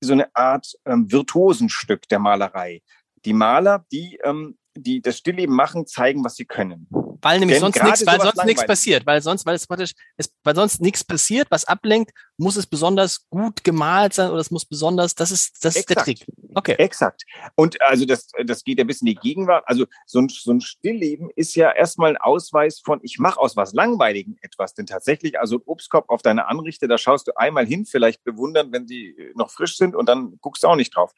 so 0.00 0.12
eine 0.12 0.34
Art 0.34 0.74
ähm, 0.84 1.10
Virtuosenstück 1.10 2.08
der 2.08 2.18
Malerei. 2.18 2.82
Die 3.24 3.32
Maler, 3.32 3.84
die, 3.92 4.18
ähm, 4.24 4.58
die 4.76 5.00
das 5.00 5.18
Stillleben 5.18 5.54
machen, 5.54 5.86
zeigen, 5.86 6.24
was 6.24 6.36
sie 6.36 6.44
können. 6.44 6.88
Weil 7.20 7.40
nämlich 7.40 7.56
Denn 7.56 7.72
sonst 7.72 7.82
nichts, 7.82 8.06
weil 8.06 8.20
sonst 8.20 8.44
nichts 8.44 8.66
passiert, 8.66 9.06
weil 9.06 9.20
sonst, 9.20 9.44
weil 9.46 9.54
es 9.54 9.66
praktisch, 9.66 9.92
es, 10.16 10.32
weil 10.44 10.54
sonst 10.54 10.80
nichts 10.80 11.04
passiert, 11.04 11.50
was 11.50 11.64
ablenkt, 11.64 12.12
muss 12.36 12.56
es 12.56 12.66
besonders 12.66 13.28
gut 13.28 13.64
gemalt 13.64 14.14
sein 14.14 14.30
oder 14.30 14.40
es 14.40 14.50
muss 14.50 14.64
besonders, 14.64 15.14
das 15.14 15.30
ist, 15.30 15.64
das 15.64 15.76
ist 15.76 15.90
der 15.90 15.96
Trick. 15.96 16.26
Okay. 16.54 16.74
Exakt. 16.78 17.24
Und 17.56 17.80
also 17.82 18.04
das, 18.04 18.28
das 18.44 18.62
geht 18.62 18.80
ein 18.80 18.86
bisschen 18.86 19.08
in 19.08 19.14
die 19.14 19.20
Gegenwart. 19.20 19.64
Also 19.66 19.86
so 20.06 20.20
ein, 20.20 20.28
so 20.28 20.52
ein 20.52 20.60
Stillleben 20.60 21.30
ist 21.34 21.54
ja 21.54 21.72
erstmal 21.72 22.10
ein 22.10 22.16
Ausweis 22.16 22.80
von, 22.80 23.00
ich 23.02 23.18
mache 23.18 23.40
aus 23.40 23.56
was 23.56 23.72
Langweiligen 23.72 24.36
etwas. 24.40 24.74
Denn 24.74 24.86
tatsächlich, 24.86 25.38
also 25.38 25.56
ein 25.56 25.62
Obstkorb 25.66 26.08
auf 26.10 26.22
deine 26.22 26.46
Anrichte, 26.46 26.88
da 26.88 26.98
schaust 26.98 27.26
du 27.26 27.36
einmal 27.36 27.66
hin, 27.66 27.86
vielleicht 27.86 28.22
bewundern, 28.24 28.72
wenn 28.72 28.86
sie 28.86 29.16
noch 29.34 29.50
frisch 29.50 29.76
sind 29.76 29.96
und 29.96 30.08
dann 30.08 30.38
guckst 30.40 30.62
du 30.62 30.68
auch 30.68 30.76
nicht 30.76 30.94
drauf. 30.94 31.12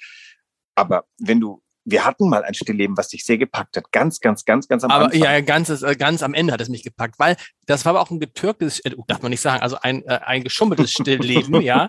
Aber 0.74 1.04
wenn 1.18 1.40
du 1.40 1.62
wir 1.84 2.04
hatten 2.04 2.28
mal 2.28 2.44
ein 2.44 2.54
Stillleben, 2.54 2.96
was 2.96 3.08
dich 3.08 3.24
sehr 3.24 3.38
gepackt 3.38 3.76
hat. 3.76 3.90
Ganz, 3.92 4.20
ganz, 4.20 4.44
ganz, 4.44 4.68
ganz 4.68 4.84
am 4.84 4.90
aber, 4.90 5.06
Anfang. 5.06 5.20
Ja, 5.20 5.40
ganz, 5.40 5.70
äh, 5.70 5.96
ganz 5.96 6.22
am 6.22 6.34
Ende 6.34 6.52
hat 6.52 6.60
es 6.60 6.68
mich 6.68 6.82
gepackt, 6.82 7.18
weil 7.18 7.36
das 7.66 7.84
war 7.84 7.90
aber 7.90 8.00
auch 8.00 8.10
ein 8.10 8.20
getürktes, 8.20 8.80
äh, 8.80 8.94
darf 9.06 9.22
man 9.22 9.30
nicht 9.30 9.40
sagen, 9.40 9.62
also 9.62 9.76
ein, 9.80 10.04
äh, 10.04 10.20
ein 10.24 10.44
geschummeltes 10.44 10.92
Stillleben, 10.92 11.60
ja. 11.62 11.88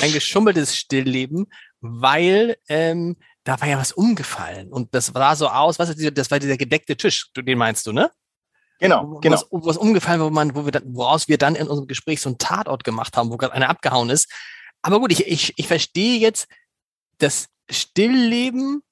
Ein 0.00 0.12
geschummeltes 0.12 0.76
Stillleben, 0.76 1.46
weil 1.80 2.56
ähm, 2.68 3.16
da 3.44 3.60
war 3.60 3.68
ja 3.68 3.78
was 3.78 3.92
umgefallen. 3.92 4.72
Und 4.72 4.94
das 4.94 5.06
sah 5.06 5.34
so 5.34 5.48
aus, 5.48 5.78
was 5.78 5.90
ist 5.90 6.16
das 6.18 6.30
war 6.30 6.38
dieser 6.38 6.56
gedeckte 6.56 6.96
Tisch, 6.96 7.30
den 7.36 7.58
meinst 7.58 7.86
du, 7.86 7.92
ne? 7.92 8.10
Genau, 8.78 9.18
genau. 9.20 9.36
Was, 9.36 9.46
was 9.50 9.76
umgefallen, 9.76 10.20
wo 10.20 10.30
man, 10.30 10.54
wo 10.56 10.64
wir 10.64 10.72
dann, 10.72 10.82
woraus 10.86 11.28
wir 11.28 11.38
dann 11.38 11.54
in 11.54 11.68
unserem 11.68 11.86
Gespräch 11.86 12.20
so 12.20 12.28
einen 12.28 12.38
Tatort 12.38 12.82
gemacht 12.82 13.16
haben, 13.16 13.30
wo 13.30 13.36
gerade 13.36 13.54
einer 13.54 13.68
abgehauen 13.68 14.10
ist. 14.10 14.28
Aber 14.82 14.98
gut, 14.98 15.12
ich, 15.12 15.26
ich, 15.26 15.52
ich 15.56 15.68
verstehe 15.68 16.18
jetzt, 16.18 16.48
das 17.18 17.48
Stillleben 17.70 18.82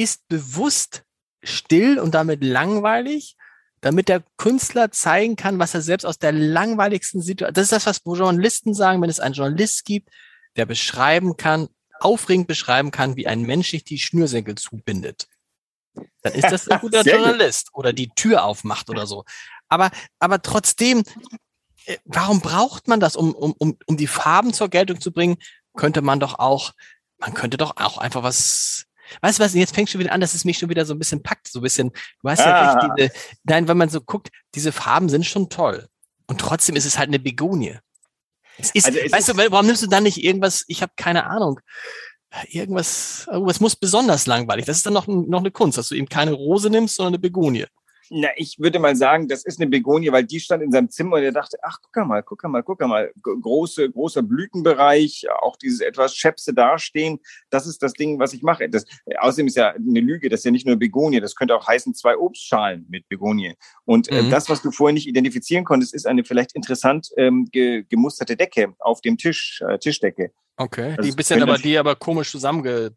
ist 0.00 0.26
bewusst 0.28 1.04
still 1.42 1.98
und 1.98 2.14
damit 2.14 2.42
langweilig, 2.42 3.36
damit 3.82 4.08
der 4.08 4.22
Künstler 4.38 4.90
zeigen 4.90 5.36
kann, 5.36 5.58
was 5.58 5.74
er 5.74 5.82
selbst 5.82 6.06
aus 6.06 6.18
der 6.18 6.32
langweiligsten 6.32 7.20
Situation, 7.20 7.54
das 7.54 7.64
ist 7.64 7.72
das, 7.72 7.86
was 7.86 8.02
Journalisten 8.04 8.72
sagen, 8.72 9.02
wenn 9.02 9.10
es 9.10 9.20
einen 9.20 9.34
Journalist 9.34 9.84
gibt, 9.84 10.08
der 10.56 10.64
beschreiben 10.64 11.36
kann, 11.36 11.68
aufregend 11.98 12.46
beschreiben 12.46 12.90
kann, 12.90 13.16
wie 13.16 13.26
ein 13.26 13.42
Mensch 13.42 13.70
sich 13.70 13.84
die 13.84 13.98
Schnürsenkel 13.98 14.54
zubindet. 14.54 15.28
Dann 16.22 16.32
ist 16.32 16.50
das 16.50 16.66
ein 16.68 16.80
guter 16.80 17.02
Journalist 17.02 17.68
oder 17.74 17.92
die 17.92 18.08
Tür 18.08 18.44
aufmacht 18.44 18.88
oder 18.88 19.06
so. 19.06 19.24
Aber, 19.68 19.90
aber 20.18 20.40
trotzdem, 20.40 21.04
äh, 21.84 21.98
warum 22.04 22.40
braucht 22.40 22.88
man 22.88 23.00
das, 23.00 23.16
um, 23.16 23.34
um, 23.34 23.54
um, 23.58 23.76
um 23.84 23.96
die 23.98 24.06
Farben 24.06 24.54
zur 24.54 24.70
Geltung 24.70 24.98
zu 24.98 25.12
bringen? 25.12 25.36
Könnte 25.76 26.00
man 26.00 26.20
doch 26.20 26.38
auch, 26.38 26.72
man 27.18 27.34
könnte 27.34 27.58
doch 27.58 27.76
auch 27.76 27.98
einfach 27.98 28.22
was 28.22 28.86
Weißt 29.20 29.38
du 29.38 29.44
was, 29.44 29.54
jetzt 29.54 29.74
fängt 29.74 29.90
schon 29.90 30.00
wieder 30.00 30.12
an, 30.12 30.20
dass 30.20 30.34
es 30.34 30.44
mich 30.44 30.58
schon 30.58 30.68
wieder 30.68 30.86
so 30.86 30.94
ein 30.94 30.98
bisschen 30.98 31.22
packt, 31.22 31.48
so 31.48 31.60
ein 31.60 31.62
bisschen, 31.62 31.90
du 32.22 32.30
hast 32.30 32.40
ja 32.40 32.54
ah. 32.54 32.72
recht, 32.72 32.92
diese, 32.98 33.10
nein, 33.44 33.68
wenn 33.68 33.76
man 33.76 33.88
so 33.88 34.00
guckt, 34.00 34.28
diese 34.54 34.72
Farben 34.72 35.08
sind 35.08 35.26
schon 35.26 35.48
toll. 35.48 35.88
Und 36.26 36.40
trotzdem 36.40 36.76
ist 36.76 36.84
es 36.84 36.98
halt 36.98 37.08
eine 37.08 37.18
Begonie. 37.18 37.78
Es 38.58 38.70
ist, 38.70 38.86
also 38.86 38.98
es 38.98 39.12
weißt 39.12 39.28
ist, 39.28 39.38
du, 39.38 39.50
warum 39.50 39.66
nimmst 39.66 39.82
du 39.82 39.86
dann 39.86 40.04
nicht 40.04 40.22
irgendwas, 40.22 40.64
ich 40.68 40.82
habe 40.82 40.92
keine 40.96 41.26
Ahnung, 41.26 41.60
irgendwas, 42.48 43.26
irgendwas 43.30 43.60
muss 43.60 43.76
besonders 43.76 44.26
langweilig. 44.26 44.66
Das 44.66 44.76
ist 44.76 44.86
dann 44.86 44.92
noch, 44.92 45.06
noch 45.06 45.40
eine 45.40 45.50
Kunst, 45.50 45.78
dass 45.78 45.88
du 45.88 45.94
eben 45.94 46.08
keine 46.08 46.32
Rose 46.32 46.70
nimmst, 46.70 46.96
sondern 46.96 47.14
eine 47.14 47.20
Begonie. 47.20 47.66
Na, 48.12 48.28
ich 48.36 48.58
würde 48.58 48.80
mal 48.80 48.96
sagen, 48.96 49.28
das 49.28 49.44
ist 49.44 49.60
eine 49.60 49.70
Begonie, 49.70 50.10
weil 50.10 50.24
die 50.24 50.40
stand 50.40 50.64
in 50.64 50.72
seinem 50.72 50.90
Zimmer 50.90 51.18
und 51.18 51.22
er 51.22 51.30
dachte, 51.30 51.58
ach, 51.62 51.78
guck 51.80 52.06
mal, 52.06 52.24
guck 52.24 52.42
mal, 52.42 52.62
guck 52.64 52.80
mal, 52.80 53.12
große, 53.22 53.88
großer 53.88 54.22
Blütenbereich, 54.22 55.26
auch 55.42 55.54
dieses 55.54 55.80
etwas 55.80 56.16
Schäpse 56.16 56.52
dastehen, 56.52 57.20
das 57.50 57.68
ist 57.68 57.84
das 57.84 57.92
Ding, 57.92 58.18
was 58.18 58.32
ich 58.32 58.42
mache. 58.42 58.68
Das, 58.68 58.84
außerdem 59.16 59.46
ist 59.46 59.56
ja 59.56 59.70
eine 59.70 60.00
Lüge, 60.00 60.28
das 60.28 60.40
ist 60.40 60.44
ja 60.44 60.50
nicht 60.50 60.66
nur 60.66 60.74
Begonie, 60.74 61.20
das 61.20 61.36
könnte 61.36 61.54
auch 61.54 61.68
heißen 61.68 61.94
zwei 61.94 62.16
Obstschalen 62.16 62.84
mit 62.88 63.08
Begonie. 63.08 63.54
Und 63.84 64.10
äh, 64.10 64.22
mhm. 64.22 64.30
das, 64.30 64.48
was 64.48 64.60
du 64.60 64.72
vorher 64.72 64.92
nicht 64.92 65.06
identifizieren 65.06 65.64
konntest, 65.64 65.94
ist 65.94 66.08
eine 66.08 66.24
vielleicht 66.24 66.56
interessant 66.56 67.10
ähm, 67.16 67.46
ge 67.52 67.84
gemusterte 67.88 68.36
Decke 68.36 68.74
auf 68.80 69.02
dem 69.02 69.18
Tisch, 69.18 69.62
äh, 69.68 69.78
Tischdecke. 69.78 70.32
Okay, 70.56 70.94
also 70.98 71.08
die 71.08 71.16
bisschen 71.16 71.42
aber, 71.44 71.58
die 71.58 71.78
aber 71.78 71.94
komisch 71.94 72.32
zusammenge, 72.32 72.90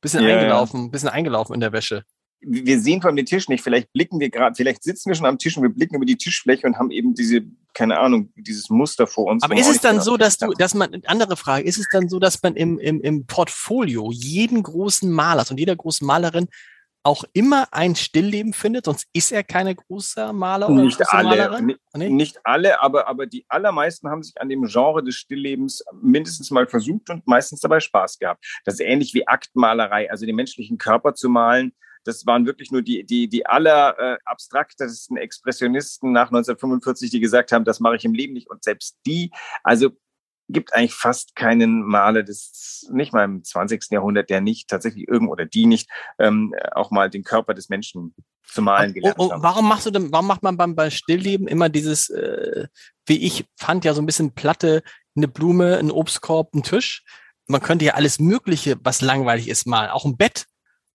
bisschen 0.00 0.22
ja, 0.22 0.36
eingelaufen, 0.36 0.92
bisschen 0.92 1.08
eingelaufen 1.08 1.52
in 1.52 1.60
der 1.60 1.72
Wäsche 1.72 2.04
wir 2.44 2.80
sehen 2.80 3.00
von 3.00 3.14
dem 3.16 3.26
Tisch 3.26 3.48
nicht. 3.48 3.62
Vielleicht 3.62 3.92
blicken 3.92 4.20
wir 4.20 4.30
gerade, 4.30 4.54
vielleicht 4.54 4.82
sitzen 4.82 5.10
wir 5.10 5.14
schon 5.14 5.26
am 5.26 5.38
Tisch 5.38 5.56
und 5.56 5.62
wir 5.62 5.70
blicken 5.70 5.96
über 5.96 6.04
die 6.04 6.16
Tischfläche 6.16 6.66
und 6.66 6.76
haben 6.76 6.90
eben 6.90 7.14
diese, 7.14 7.42
keine 7.72 7.98
Ahnung, 7.98 8.32
dieses 8.36 8.68
Muster 8.70 9.06
vor 9.06 9.26
uns. 9.26 9.42
Aber 9.42 9.56
ist 9.56 9.68
es 9.68 9.80
dann 9.80 10.00
so, 10.00 10.16
dass 10.16 10.38
du, 10.38 10.52
dass 10.52 10.74
man, 10.74 11.02
andere 11.06 11.36
Frage, 11.36 11.64
ist 11.64 11.78
es 11.78 11.86
dann 11.90 12.08
so, 12.08 12.18
dass 12.18 12.42
man 12.42 12.56
im, 12.56 12.78
im, 12.78 13.00
im 13.00 13.26
Portfolio 13.26 14.10
jeden 14.12 14.62
großen 14.62 15.10
Malers 15.10 15.50
und 15.50 15.58
jeder 15.58 15.76
großen 15.76 16.06
Malerin 16.06 16.48
auch 17.04 17.24
immer 17.32 17.66
ein 17.72 17.96
Stillleben 17.96 18.52
findet, 18.52 18.84
sonst 18.84 19.08
ist 19.12 19.32
er 19.32 19.42
keine 19.42 19.74
große 19.74 20.32
Maler 20.32 20.68
oder 20.68 20.84
nicht 20.84 21.12
alle, 21.12 21.28
Malerin? 21.28 21.74
Nee? 21.96 22.08
Nicht 22.10 22.38
alle, 22.44 22.80
aber, 22.80 23.08
aber 23.08 23.26
die 23.26 23.44
allermeisten 23.48 24.08
haben 24.08 24.22
sich 24.22 24.40
an 24.40 24.48
dem 24.48 24.66
Genre 24.66 25.02
des 25.02 25.16
Stilllebens 25.16 25.84
mindestens 26.00 26.52
mal 26.52 26.68
versucht 26.68 27.10
und 27.10 27.26
meistens 27.26 27.60
dabei 27.60 27.80
Spaß 27.80 28.18
gehabt. 28.18 28.44
Das 28.64 28.74
ist 28.74 28.80
ähnlich 28.80 29.14
wie 29.14 29.26
Aktmalerei, 29.26 30.10
also 30.12 30.26
den 30.26 30.36
menschlichen 30.36 30.78
Körper 30.78 31.14
zu 31.14 31.28
malen 31.28 31.72
das 32.04 32.26
waren 32.26 32.46
wirklich 32.46 32.70
nur 32.70 32.82
die, 32.82 33.04
die, 33.04 33.28
die 33.28 33.46
aller 33.46 33.98
äh, 33.98 34.18
abstraktesten 34.24 35.16
Expressionisten 35.16 36.12
nach 36.12 36.28
1945, 36.28 37.10
die 37.10 37.20
gesagt 37.20 37.52
haben, 37.52 37.64
das 37.64 37.80
mache 37.80 37.96
ich 37.96 38.04
im 38.04 38.14
Leben 38.14 38.32
nicht. 38.32 38.50
Und 38.50 38.64
selbst 38.64 38.96
die, 39.06 39.30
also 39.62 39.90
gibt 40.48 40.74
eigentlich 40.74 40.94
fast 40.94 41.34
keinen 41.34 41.82
Maler 41.82 42.22
des, 42.22 42.88
nicht 42.92 43.12
mal 43.12 43.24
im 43.24 43.42
20. 43.42 43.90
Jahrhundert, 43.90 44.30
der 44.30 44.40
nicht 44.40 44.68
tatsächlich 44.68 45.08
irgend 45.08 45.30
oder 45.30 45.46
die 45.46 45.66
nicht 45.66 45.88
ähm, 46.18 46.54
auch 46.72 46.90
mal 46.90 47.10
den 47.10 47.24
Körper 47.24 47.54
des 47.54 47.68
Menschen 47.68 48.14
zu 48.44 48.62
malen 48.62 48.92
gelernt 48.92 49.16
oh, 49.18 49.26
oh, 49.26 49.32
haben. 49.32 49.42
Warum 49.42 49.68
machst 49.68 49.86
du 49.86 49.90
denn, 49.90 50.12
warum 50.12 50.26
macht 50.26 50.42
man 50.42 50.56
beim, 50.56 50.74
beim 50.74 50.90
Stillleben 50.90 51.46
immer 51.46 51.68
dieses, 51.68 52.10
äh, 52.10 52.66
wie 53.06 53.24
ich 53.24 53.46
fand, 53.56 53.84
ja 53.84 53.94
so 53.94 54.02
ein 54.02 54.06
bisschen 54.06 54.34
Platte, 54.34 54.82
eine 55.16 55.28
Blume, 55.28 55.78
ein 55.78 55.90
Obstkorb, 55.90 56.54
ein 56.54 56.62
Tisch? 56.62 57.04
Man 57.46 57.60
könnte 57.60 57.84
ja 57.84 57.94
alles 57.94 58.18
Mögliche, 58.18 58.76
was 58.82 59.00
langweilig 59.00 59.48
ist, 59.48 59.66
malen. 59.66 59.90
Auch 59.90 60.04
ein 60.04 60.16
Bett 60.16 60.46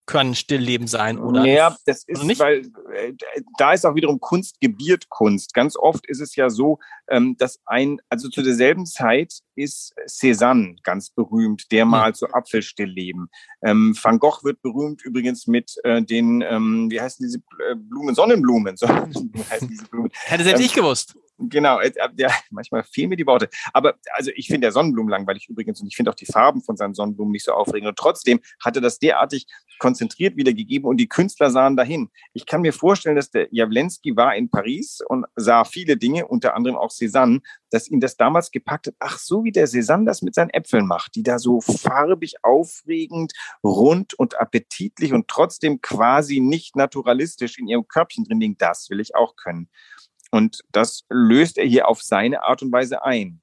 können 0.08 0.34
Stillleben 0.34 0.88
sein, 0.88 1.20
oder? 1.20 1.46
Ja, 1.46 1.76
das 1.86 2.04
ist, 2.08 2.24
nicht? 2.24 2.40
weil 2.40 2.62
äh, 2.94 3.14
da 3.58 3.74
ist 3.74 3.86
auch 3.86 3.94
wiederum 3.94 4.20
Kunst 4.20 4.60
gebiert 4.60 5.10
Kunst. 5.10 5.54
Ganz 5.54 5.78
oft 5.78 6.08
ist 6.08 6.22
es 6.22 6.36
ja 6.36 6.50
so, 6.50 6.80
ähm, 7.10 7.36
dass 7.38 7.60
ein, 7.66 8.00
also 8.10 8.30
zu 8.30 8.42
derselben 8.42 8.86
Zeit 8.86 9.34
ist 9.56 9.94
Cézanne 10.08 10.78
ganz 10.84 11.10
berühmt, 11.12 11.72
der 11.72 11.84
hm. 11.84 11.92
mal 11.92 12.16
zu 12.16 12.28
Apfelstillleben. 12.34 13.30
Ähm, 13.64 13.96
Van 14.02 14.18
Gogh 14.18 14.44
wird 14.44 14.62
berühmt 14.62 15.04
übrigens 15.04 15.46
mit 15.46 15.76
äh, 15.84 16.02
den, 16.02 16.42
ähm, 16.42 16.90
wie 16.90 17.02
heißen 17.02 17.26
diese 17.26 17.40
äh, 17.70 17.76
Blumen? 17.76 18.16
Sonnenblumen. 18.16 18.78
Sonnenblumen 18.78 19.50
heißen 19.50 19.68
diese 19.68 19.86
Blumen. 19.86 20.10
Hätte 20.24 20.44
selbst 20.44 20.62
ähm, 20.62 20.66
ich 20.66 20.74
gewusst. 20.74 21.16
Genau, 21.40 21.80
äh, 21.80 21.92
äh, 21.96 22.10
ja, 22.18 22.30
manchmal 22.50 22.84
fehlen 22.84 23.10
mir 23.10 23.16
die 23.16 23.28
Worte. 23.28 23.50
Aber 23.74 23.96
also 24.14 24.32
ich 24.36 24.48
finde 24.48 24.62
der 24.62 24.72
Sonnenblumen 24.72 25.10
langweilig 25.10 25.48
übrigens 25.50 25.80
und 25.82 25.88
ich 25.88 25.96
finde 25.96 26.12
auch 26.12 26.16
die 26.16 26.26
Farben 26.26 26.62
von 26.62 26.78
seinen 26.78 26.94
Sonnenblumen 26.96 27.32
nicht 27.32 27.46
so 27.46 27.52
aufregend. 27.52 27.90
Und 27.90 27.98
trotzdem 27.98 28.40
hat 28.64 28.76
er 28.76 28.82
das 28.82 29.00
derartig 29.00 29.46
konzentriert 29.80 30.36
wiedergegeben 30.36 30.90
und 30.90 30.98
die 30.98 31.08
Künstler 31.08 31.52
sahen 31.52 31.78
dahin. 31.78 32.10
Ich 32.34 32.48
kann 32.48 32.62
mir 32.62 32.74
vorstellen, 32.74 33.16
dass 33.16 33.30
der 33.30 33.48
Jawlensky 33.52 34.16
war 34.16 34.36
in 34.36 34.50
Paris 34.50 35.02
und 35.08 35.26
sah 35.36 35.64
viele 35.64 35.98
Dinge, 35.98 36.28
unter 36.28 36.56
anderem 36.56 36.78
auch 36.78 36.90
Cézanne, 36.90 37.42
dass 37.70 37.88
ihn 37.88 38.00
das 38.00 38.18
damals 38.18 38.50
gepackt 38.50 38.88
hat. 38.88 38.96
Ach, 39.00 39.20
so 39.20 39.44
wie 39.44 39.52
der 39.52 39.68
Cézanne 39.68 40.06
das 40.06 40.24
mit 40.24 40.34
seinen 40.34 40.50
Äpfeln 40.50 40.88
macht, 40.88 41.14
die 41.16 41.24
da 41.24 41.38
so 41.38 41.62
farbig, 41.62 42.44
aufregend, 42.44 43.34
rund 43.64 44.16
und 44.16 44.40
appetitlich 44.40 45.14
und 45.14 45.28
trotzdem 45.28 45.82
quasi 45.82 46.40
nicht 46.40 46.76
naturalistisch 46.76 47.60
in 47.60 47.68
ihrem 47.68 47.88
Körbchen 47.88 48.24
drin 48.24 48.40
liegen. 48.40 48.58
Das 48.58 48.90
will 48.90 49.00
ich 49.00 49.16
auch 49.16 49.36
können. 49.36 49.70
Und 50.32 50.62
das 50.72 51.04
löst 51.10 51.58
er 51.58 51.66
hier 51.66 51.88
auf 51.88 52.02
seine 52.02 52.44
Art 52.44 52.62
und 52.62 52.72
Weise 52.72 53.04
ein, 53.04 53.42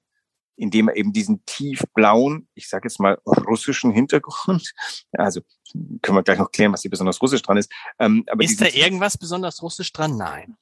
indem 0.56 0.88
er 0.88 0.96
eben 0.96 1.12
diesen 1.12 1.44
tiefblauen, 1.46 2.48
ich 2.54 2.68
sage 2.68 2.88
jetzt 2.88 3.00
mal 3.00 3.18
russischen 3.26 3.90
Hintergrund, 3.90 4.72
also 5.12 5.40
können 6.02 6.16
wir 6.16 6.22
gleich 6.22 6.38
noch 6.38 6.52
klären, 6.52 6.72
was 6.72 6.82
hier 6.82 6.90
besonders 6.90 7.20
russisch 7.20 7.42
dran 7.42 7.56
ist. 7.56 7.72
Ähm, 7.98 8.24
aber 8.28 8.44
ist 8.44 8.60
da 8.60 8.66
irgendwas 8.66 9.18
besonders 9.18 9.62
russisch 9.62 9.92
dran? 9.92 10.16
Nein. 10.16 10.56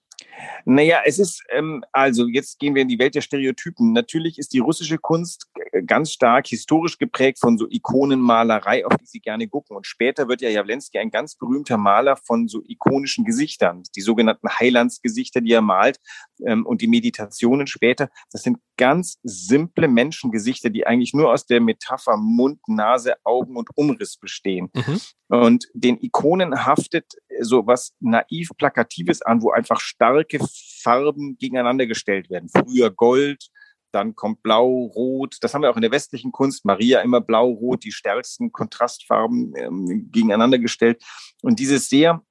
Naja, 0.64 1.02
es 1.04 1.18
ist, 1.18 1.42
ähm, 1.50 1.84
also 1.92 2.26
jetzt 2.26 2.58
gehen 2.58 2.74
wir 2.74 2.82
in 2.82 2.88
die 2.88 2.98
Welt 2.98 3.14
der 3.14 3.20
Stereotypen. 3.20 3.92
Natürlich 3.92 4.38
ist 4.38 4.52
die 4.52 4.58
russische 4.58 4.98
Kunst 4.98 5.48
ganz 5.86 6.12
stark 6.12 6.46
historisch 6.46 6.98
geprägt 6.98 7.38
von 7.40 7.58
so 7.58 7.66
Ikonenmalerei, 7.68 8.86
auf 8.86 8.96
die 8.96 9.06
sie 9.06 9.20
gerne 9.20 9.48
gucken. 9.48 9.76
Und 9.76 9.86
später 9.86 10.28
wird 10.28 10.40
ja 10.40 10.50
Jawlensky 10.50 10.98
ein 10.98 11.10
ganz 11.10 11.36
berühmter 11.36 11.78
Maler 11.78 12.16
von 12.16 12.48
so 12.48 12.62
ikonischen 12.66 13.24
Gesichtern, 13.24 13.82
die 13.96 14.00
sogenannten 14.00 14.48
Heilandsgesichter, 14.48 15.40
die 15.40 15.52
er 15.52 15.62
malt 15.62 15.98
ähm, 16.46 16.66
und 16.66 16.80
die 16.80 16.88
Meditationen 16.88 17.66
später. 17.66 18.08
Das 18.30 18.42
sind 18.42 18.58
ganz 18.76 19.18
simple 19.22 19.88
Menschengesichter, 19.88 20.70
die 20.70 20.86
eigentlich 20.86 21.14
nur 21.14 21.32
aus 21.32 21.46
der 21.46 21.60
Metapher 21.60 22.16
Mund, 22.16 22.60
Nase, 22.66 23.14
Augen 23.24 23.56
und 23.56 23.70
Umriss 23.74 24.16
bestehen. 24.16 24.70
Mhm. 24.74 25.00
Und 25.28 25.68
den 25.72 25.98
Ikonen 26.02 26.66
haftet 26.66 27.14
so 27.40 27.66
was 27.66 27.94
naiv 28.00 28.50
Plakatives 28.58 29.22
an, 29.22 29.42
wo 29.42 29.50
einfach 29.50 29.80
starke 30.22 30.38
Farben 30.82 31.36
gegeneinander 31.38 31.86
gestellt 31.86 32.30
werden. 32.30 32.48
Früher 32.48 32.90
Gold, 32.90 33.48
dann 33.92 34.14
kommt 34.14 34.42
Blau, 34.42 34.86
Rot. 34.94 35.36
Das 35.42 35.52
haben 35.52 35.62
wir 35.62 35.70
auch 35.70 35.76
in 35.76 35.82
der 35.82 35.90
westlichen 35.90 36.32
Kunst. 36.32 36.64
Maria 36.64 37.00
immer 37.00 37.20
Blau, 37.20 37.50
Rot, 37.50 37.84
die 37.84 37.92
stärksten 37.92 38.52
Kontrastfarben 38.52 39.54
ähm, 39.56 40.08
gegeneinander 40.10 40.58
gestellt. 40.58 41.02
Und 41.42 41.58
dieses 41.58 41.88
sehr 41.88 42.24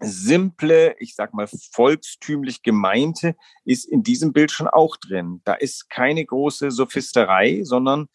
simple, 0.00 0.94
ich 0.98 1.14
sag 1.14 1.34
mal 1.34 1.48
volkstümlich 1.72 2.62
gemeinte, 2.62 3.34
ist 3.64 3.86
in 3.86 4.02
diesem 4.02 4.32
Bild 4.32 4.52
schon 4.52 4.68
auch 4.68 4.96
drin. 4.96 5.40
Da 5.44 5.54
ist 5.54 5.90
keine 5.90 6.24
große 6.24 6.70
Sophisterei, 6.70 7.62
sondern 7.64 8.08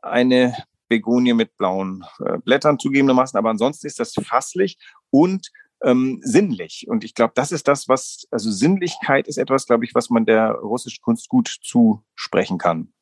eine 0.00 0.56
Begonie 0.88 1.34
mit 1.34 1.56
blauen 1.56 2.04
äh, 2.24 2.38
Blättern 2.38 2.78
zugegebenermaßen. 2.78 3.36
Aber 3.38 3.50
ansonsten 3.50 3.86
ist 3.86 3.98
das 3.98 4.14
fasslich 4.14 4.78
und 5.10 5.50
ähm, 5.84 6.20
sinnlich. 6.22 6.86
Und 6.88 7.04
ich 7.04 7.14
glaube, 7.14 7.32
das 7.34 7.52
ist 7.52 7.68
das, 7.68 7.88
was, 7.88 8.26
also 8.30 8.50
Sinnlichkeit 8.50 9.28
ist 9.28 9.36
etwas, 9.36 9.66
glaube 9.66 9.84
ich, 9.84 9.94
was 9.94 10.10
man 10.10 10.26
der 10.26 10.52
russischen 10.52 11.02
Kunst 11.02 11.28
gut 11.28 11.48
zusprechen 11.62 12.58
kann. 12.58 12.92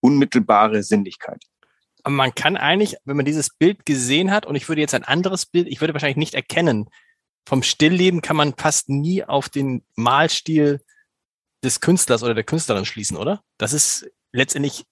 Unmittelbare 0.00 0.82
Sinnlichkeit. 0.82 1.42
Aber 2.02 2.14
man 2.14 2.34
kann 2.34 2.56
eigentlich, 2.56 2.96
wenn 3.04 3.16
man 3.16 3.26
dieses 3.26 3.50
Bild 3.50 3.86
gesehen 3.86 4.30
hat, 4.30 4.46
und 4.46 4.56
ich 4.56 4.68
würde 4.68 4.80
jetzt 4.80 4.94
ein 4.94 5.04
anderes 5.04 5.46
Bild, 5.46 5.68
ich 5.68 5.80
würde 5.80 5.94
wahrscheinlich 5.94 6.16
nicht 6.16 6.34
erkennen, 6.34 6.88
vom 7.46 7.62
Stillleben 7.62 8.20
kann 8.20 8.36
man 8.36 8.54
fast 8.54 8.88
nie 8.88 9.24
auf 9.24 9.48
den 9.48 9.82
Malstil 9.96 10.80
des 11.64 11.80
Künstlers 11.80 12.22
oder 12.22 12.34
der 12.34 12.44
Künstlerin 12.44 12.84
schließen, 12.84 13.16
oder? 13.16 13.42
Das 13.56 13.72
ist 13.72 14.10
letztendlich 14.32 14.84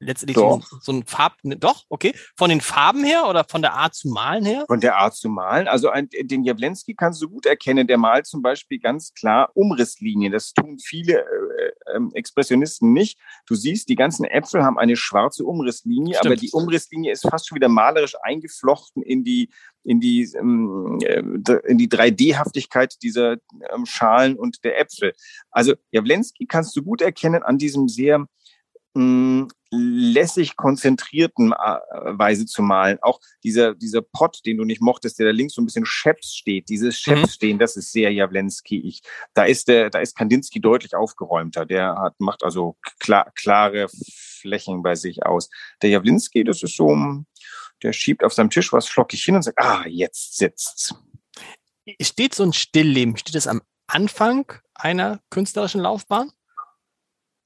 letztendlich 0.00 0.36
so, 0.36 0.62
so, 0.80 0.92
ein 0.92 1.04
Farb, 1.06 1.34
ne, 1.42 1.56
doch, 1.56 1.84
okay. 1.88 2.14
Von 2.36 2.50
den 2.50 2.60
Farben 2.60 3.04
her 3.04 3.28
oder 3.28 3.44
von 3.44 3.62
der 3.62 3.74
Art 3.74 3.94
zu 3.94 4.08
malen 4.08 4.44
her? 4.44 4.64
Von 4.66 4.80
der 4.80 4.96
Art 4.96 5.14
zu 5.14 5.28
malen. 5.28 5.68
Also 5.68 5.90
ein, 5.90 6.08
den 6.10 6.44
Jawlensky 6.44 6.94
kannst 6.94 7.20
du 7.22 7.28
gut 7.28 7.46
erkennen. 7.46 7.86
Der 7.86 7.98
malt 7.98 8.26
zum 8.26 8.42
Beispiel 8.42 8.78
ganz 8.78 9.12
klar 9.12 9.50
Umrisslinien. 9.54 10.32
Das 10.32 10.52
tun 10.52 10.78
viele 10.78 11.20
äh, 11.20 11.96
äh, 11.96 12.00
Expressionisten 12.14 12.92
nicht. 12.92 13.18
Du 13.46 13.54
siehst, 13.54 13.88
die 13.88 13.96
ganzen 13.96 14.24
Äpfel 14.24 14.62
haben 14.62 14.78
eine 14.78 14.96
schwarze 14.96 15.44
Umrisslinie, 15.44 16.14
Stimmt. 16.14 16.26
aber 16.26 16.36
die 16.36 16.50
Umrisslinie 16.50 17.12
ist 17.12 17.28
fast 17.28 17.48
schon 17.48 17.56
wieder 17.56 17.68
malerisch 17.68 18.14
eingeflochten 18.22 19.02
in 19.02 19.24
die 19.24 19.50
in 19.84 20.00
die 20.00 20.30
ähm, 20.38 20.98
äh, 21.02 21.20
in 21.66 21.78
die 21.78 21.88
3D-Haftigkeit 21.88 22.96
dieser 23.02 23.36
ähm, 23.72 23.86
Schalen 23.86 24.36
und 24.36 24.62
der 24.64 24.78
Äpfel. 24.78 25.14
Also 25.50 25.74
Jawlensky 25.90 26.46
kannst 26.46 26.76
du 26.76 26.82
gut 26.82 27.00
erkennen 27.00 27.42
an 27.42 27.58
diesem 27.58 27.88
sehr 27.88 28.26
mh, 28.94 29.48
lässig 29.70 30.56
konzentrierten 30.56 31.52
äh, 31.52 31.78
Weise 32.18 32.46
zu 32.46 32.62
malen. 32.62 32.98
Auch 33.02 33.20
dieser, 33.44 33.74
dieser 33.74 34.02
Pott, 34.02 34.40
den 34.46 34.56
du 34.56 34.64
nicht 34.64 34.80
mochtest, 34.80 35.18
der 35.18 35.26
da 35.26 35.32
links 35.32 35.54
so 35.54 35.62
ein 35.62 35.66
bisschen 35.66 35.84
Scheps 35.84 36.34
steht, 36.34 36.68
dieses 36.68 36.98
Scheps 36.98 37.22
mhm. 37.22 37.28
stehen, 37.28 37.58
das 37.58 37.76
ist 37.76 37.92
sehr 37.92 38.12
Jawlensky. 38.12 38.80
Ich, 38.80 39.02
da 39.34 39.44
ist 39.44 39.68
der, 39.68 39.90
da 39.90 39.98
ist 39.98 40.16
Kandinsky 40.16 40.60
deutlich 40.60 40.94
aufgeräumter. 40.94 41.66
Der 41.66 41.96
hat, 41.96 42.14
macht 42.18 42.42
also 42.42 42.76
klar, 42.98 43.30
klare 43.34 43.88
Flächen 44.40 44.82
bei 44.82 44.94
sich 44.94 45.26
aus. 45.26 45.50
Der 45.82 45.90
Jawlinski, 45.90 46.44
das 46.44 46.62
ist 46.62 46.76
so, 46.76 46.96
der 47.82 47.92
schiebt 47.92 48.24
auf 48.24 48.32
seinem 48.32 48.50
Tisch 48.50 48.72
was 48.72 48.88
flockig 48.88 49.22
hin 49.22 49.36
und 49.36 49.42
sagt, 49.42 49.58
ah, 49.58 49.84
jetzt 49.86 50.36
sitzt's. 50.36 50.94
Steht 52.00 52.34
so 52.34 52.42
ein 52.42 52.52
Stillleben, 52.52 53.16
steht 53.16 53.34
das 53.34 53.46
am 53.46 53.62
Anfang 53.86 54.52
einer 54.74 55.20
künstlerischen 55.30 55.80
Laufbahn? 55.80 56.30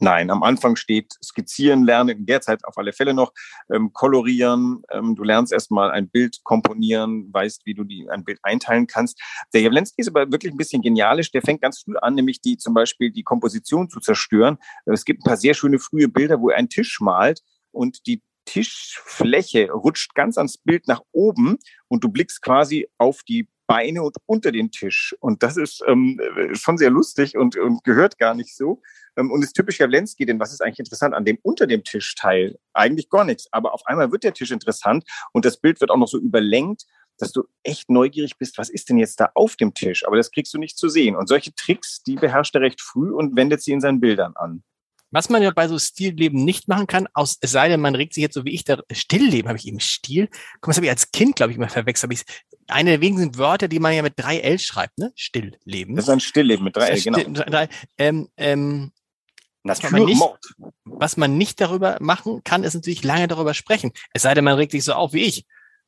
Nein, 0.02 0.32
am 0.32 0.42
Anfang 0.42 0.74
steht 0.74 1.14
skizzieren 1.24 1.84
lernen, 1.84 2.18
in 2.18 2.26
der 2.26 2.40
Zeit 2.40 2.64
auf 2.64 2.76
alle 2.76 2.92
Fälle 2.92 3.14
noch, 3.14 3.32
ähm, 3.72 3.92
kolorieren. 3.92 4.82
Ähm, 4.90 5.14
du 5.14 5.22
lernst 5.22 5.52
erstmal 5.52 5.92
ein 5.92 6.10
Bild 6.10 6.42
komponieren, 6.42 7.32
weißt, 7.32 7.64
wie 7.66 7.74
du 7.74 7.84
die, 7.84 8.10
ein 8.10 8.24
Bild 8.24 8.40
einteilen 8.42 8.88
kannst. 8.88 9.22
Der 9.54 9.60
Jawlensky 9.60 10.00
ist 10.00 10.08
aber 10.08 10.32
wirklich 10.32 10.52
ein 10.52 10.56
bisschen 10.56 10.82
genialisch. 10.82 11.30
Der 11.30 11.40
fängt 11.40 11.62
ganz 11.62 11.82
früh 11.82 11.94
an, 11.98 12.16
nämlich 12.16 12.40
die 12.40 12.56
zum 12.56 12.74
Beispiel 12.74 13.12
die 13.12 13.22
Komposition 13.22 13.88
zu 13.88 14.00
zerstören. 14.00 14.58
Es 14.86 15.04
gibt 15.04 15.20
ein 15.20 15.28
paar 15.28 15.36
sehr 15.36 15.54
schöne 15.54 15.78
frühe 15.78 16.08
Bilder, 16.08 16.40
wo 16.40 16.50
er 16.50 16.56
einen 16.56 16.68
Tisch 16.68 16.98
malt 17.00 17.40
und 17.70 18.04
die 18.08 18.22
Tischfläche 18.44 19.70
rutscht 19.70 20.16
ganz 20.16 20.36
ans 20.36 20.58
Bild 20.58 20.88
nach 20.88 21.02
oben 21.12 21.58
und 21.86 22.02
du 22.02 22.08
blickst 22.08 22.42
quasi 22.42 22.88
auf 22.98 23.22
die 23.22 23.46
Beine 23.72 24.02
und 24.02 24.16
unter 24.26 24.52
den 24.52 24.70
Tisch. 24.70 25.16
Und 25.20 25.42
das 25.42 25.56
ist 25.56 25.82
ähm, 25.86 26.20
schon 26.52 26.76
sehr 26.76 26.90
lustig 26.90 27.38
und, 27.38 27.56
und 27.56 27.82
gehört 27.84 28.18
gar 28.18 28.34
nicht 28.34 28.54
so. 28.54 28.82
Ähm, 29.16 29.30
und 29.30 29.42
ist 29.42 29.54
typisch 29.54 29.78
Jawlensky, 29.78 30.26
denn 30.26 30.38
was 30.38 30.52
ist 30.52 30.60
eigentlich 30.60 30.80
interessant 30.80 31.14
an 31.14 31.24
dem 31.24 31.38
unter 31.40 31.66
dem 31.66 31.82
Tischteil? 31.82 32.58
Eigentlich 32.74 33.08
gar 33.08 33.24
nichts. 33.24 33.48
Aber 33.50 33.72
auf 33.72 33.86
einmal 33.86 34.12
wird 34.12 34.24
der 34.24 34.34
Tisch 34.34 34.50
interessant 34.50 35.04
und 35.32 35.46
das 35.46 35.56
Bild 35.56 35.80
wird 35.80 35.90
auch 35.90 35.96
noch 35.96 36.08
so 36.08 36.18
überlenkt, 36.18 36.84
dass 37.16 37.32
du 37.32 37.44
echt 37.62 37.88
neugierig 37.88 38.36
bist, 38.36 38.58
was 38.58 38.68
ist 38.68 38.90
denn 38.90 38.98
jetzt 38.98 39.20
da 39.20 39.30
auf 39.34 39.56
dem 39.56 39.72
Tisch? 39.72 40.06
Aber 40.06 40.16
das 40.16 40.30
kriegst 40.30 40.52
du 40.52 40.58
nicht 40.58 40.76
zu 40.76 40.90
sehen. 40.90 41.16
Und 41.16 41.28
solche 41.28 41.54
Tricks, 41.54 42.02
die 42.02 42.16
beherrscht 42.16 42.54
er 42.54 42.60
recht 42.60 42.82
früh 42.82 43.10
und 43.10 43.36
wendet 43.36 43.62
sie 43.62 43.72
in 43.72 43.80
seinen 43.80 44.00
Bildern 44.00 44.34
an. 44.34 44.62
Was 45.12 45.28
man 45.28 45.42
ja 45.42 45.50
bei 45.50 45.68
so 45.68 45.78
Stilleben 45.78 46.44
nicht 46.44 46.68
machen 46.68 46.86
kann, 46.86 47.06
aus, 47.12 47.36
es 47.40 47.52
sei 47.52 47.68
denn, 47.68 47.80
man 47.80 47.94
regt 47.94 48.14
sich 48.14 48.22
jetzt 48.22 48.34
so 48.34 48.44
wie 48.44 48.54
ich 48.54 48.64
da, 48.64 48.78
Stillleben 48.90 49.48
habe 49.48 49.58
ich 49.58 49.66
eben 49.66 49.78
Stil. 49.78 50.28
Guck 50.54 50.68
mal, 50.68 50.70
das 50.70 50.76
habe 50.76 50.86
ich 50.86 50.90
als 50.90 51.12
Kind, 51.12 51.36
glaube 51.36 51.52
ich, 51.52 51.58
immer 51.58 51.68
verwechselt. 51.68 52.10
Hab 52.10 52.18
ich, 52.18 52.24
eine 52.66 52.90
der 52.90 53.00
wenigen 53.02 53.36
Wörter, 53.36 53.68
die 53.68 53.78
man 53.78 53.92
ja 53.92 54.02
mit 54.02 54.14
drei 54.16 54.40
L 54.40 54.58
schreibt, 54.58 54.98
ne? 54.98 55.12
Stillleben. 55.14 55.96
Das 55.96 56.06
ist 56.06 56.08
ein 56.08 56.20
Stillleben 56.20 56.64
mit 56.64 56.76
drei 56.76 56.88
L, 56.88 57.00
genau. 57.02 57.18
Still, 57.18 57.68
ähm, 57.98 58.28
ähm, 58.36 58.92
was 59.64 59.82
man, 59.90 60.04
nicht, 60.04 60.22
was 60.84 61.16
man 61.16 61.36
nicht 61.38 61.60
darüber 61.60 61.98
machen 62.00 62.42
kann, 62.42 62.64
ist 62.64 62.74
natürlich 62.74 63.04
lange 63.04 63.28
darüber 63.28 63.54
sprechen. 63.54 63.92
Es 64.12 64.22
sei 64.22 64.34
denn, 64.34 64.44
man 64.44 64.56
regt 64.56 64.72
sich 64.72 64.82
so 64.82 64.94
auf 64.94 65.12
wie 65.12 65.24
ich. 65.24 65.46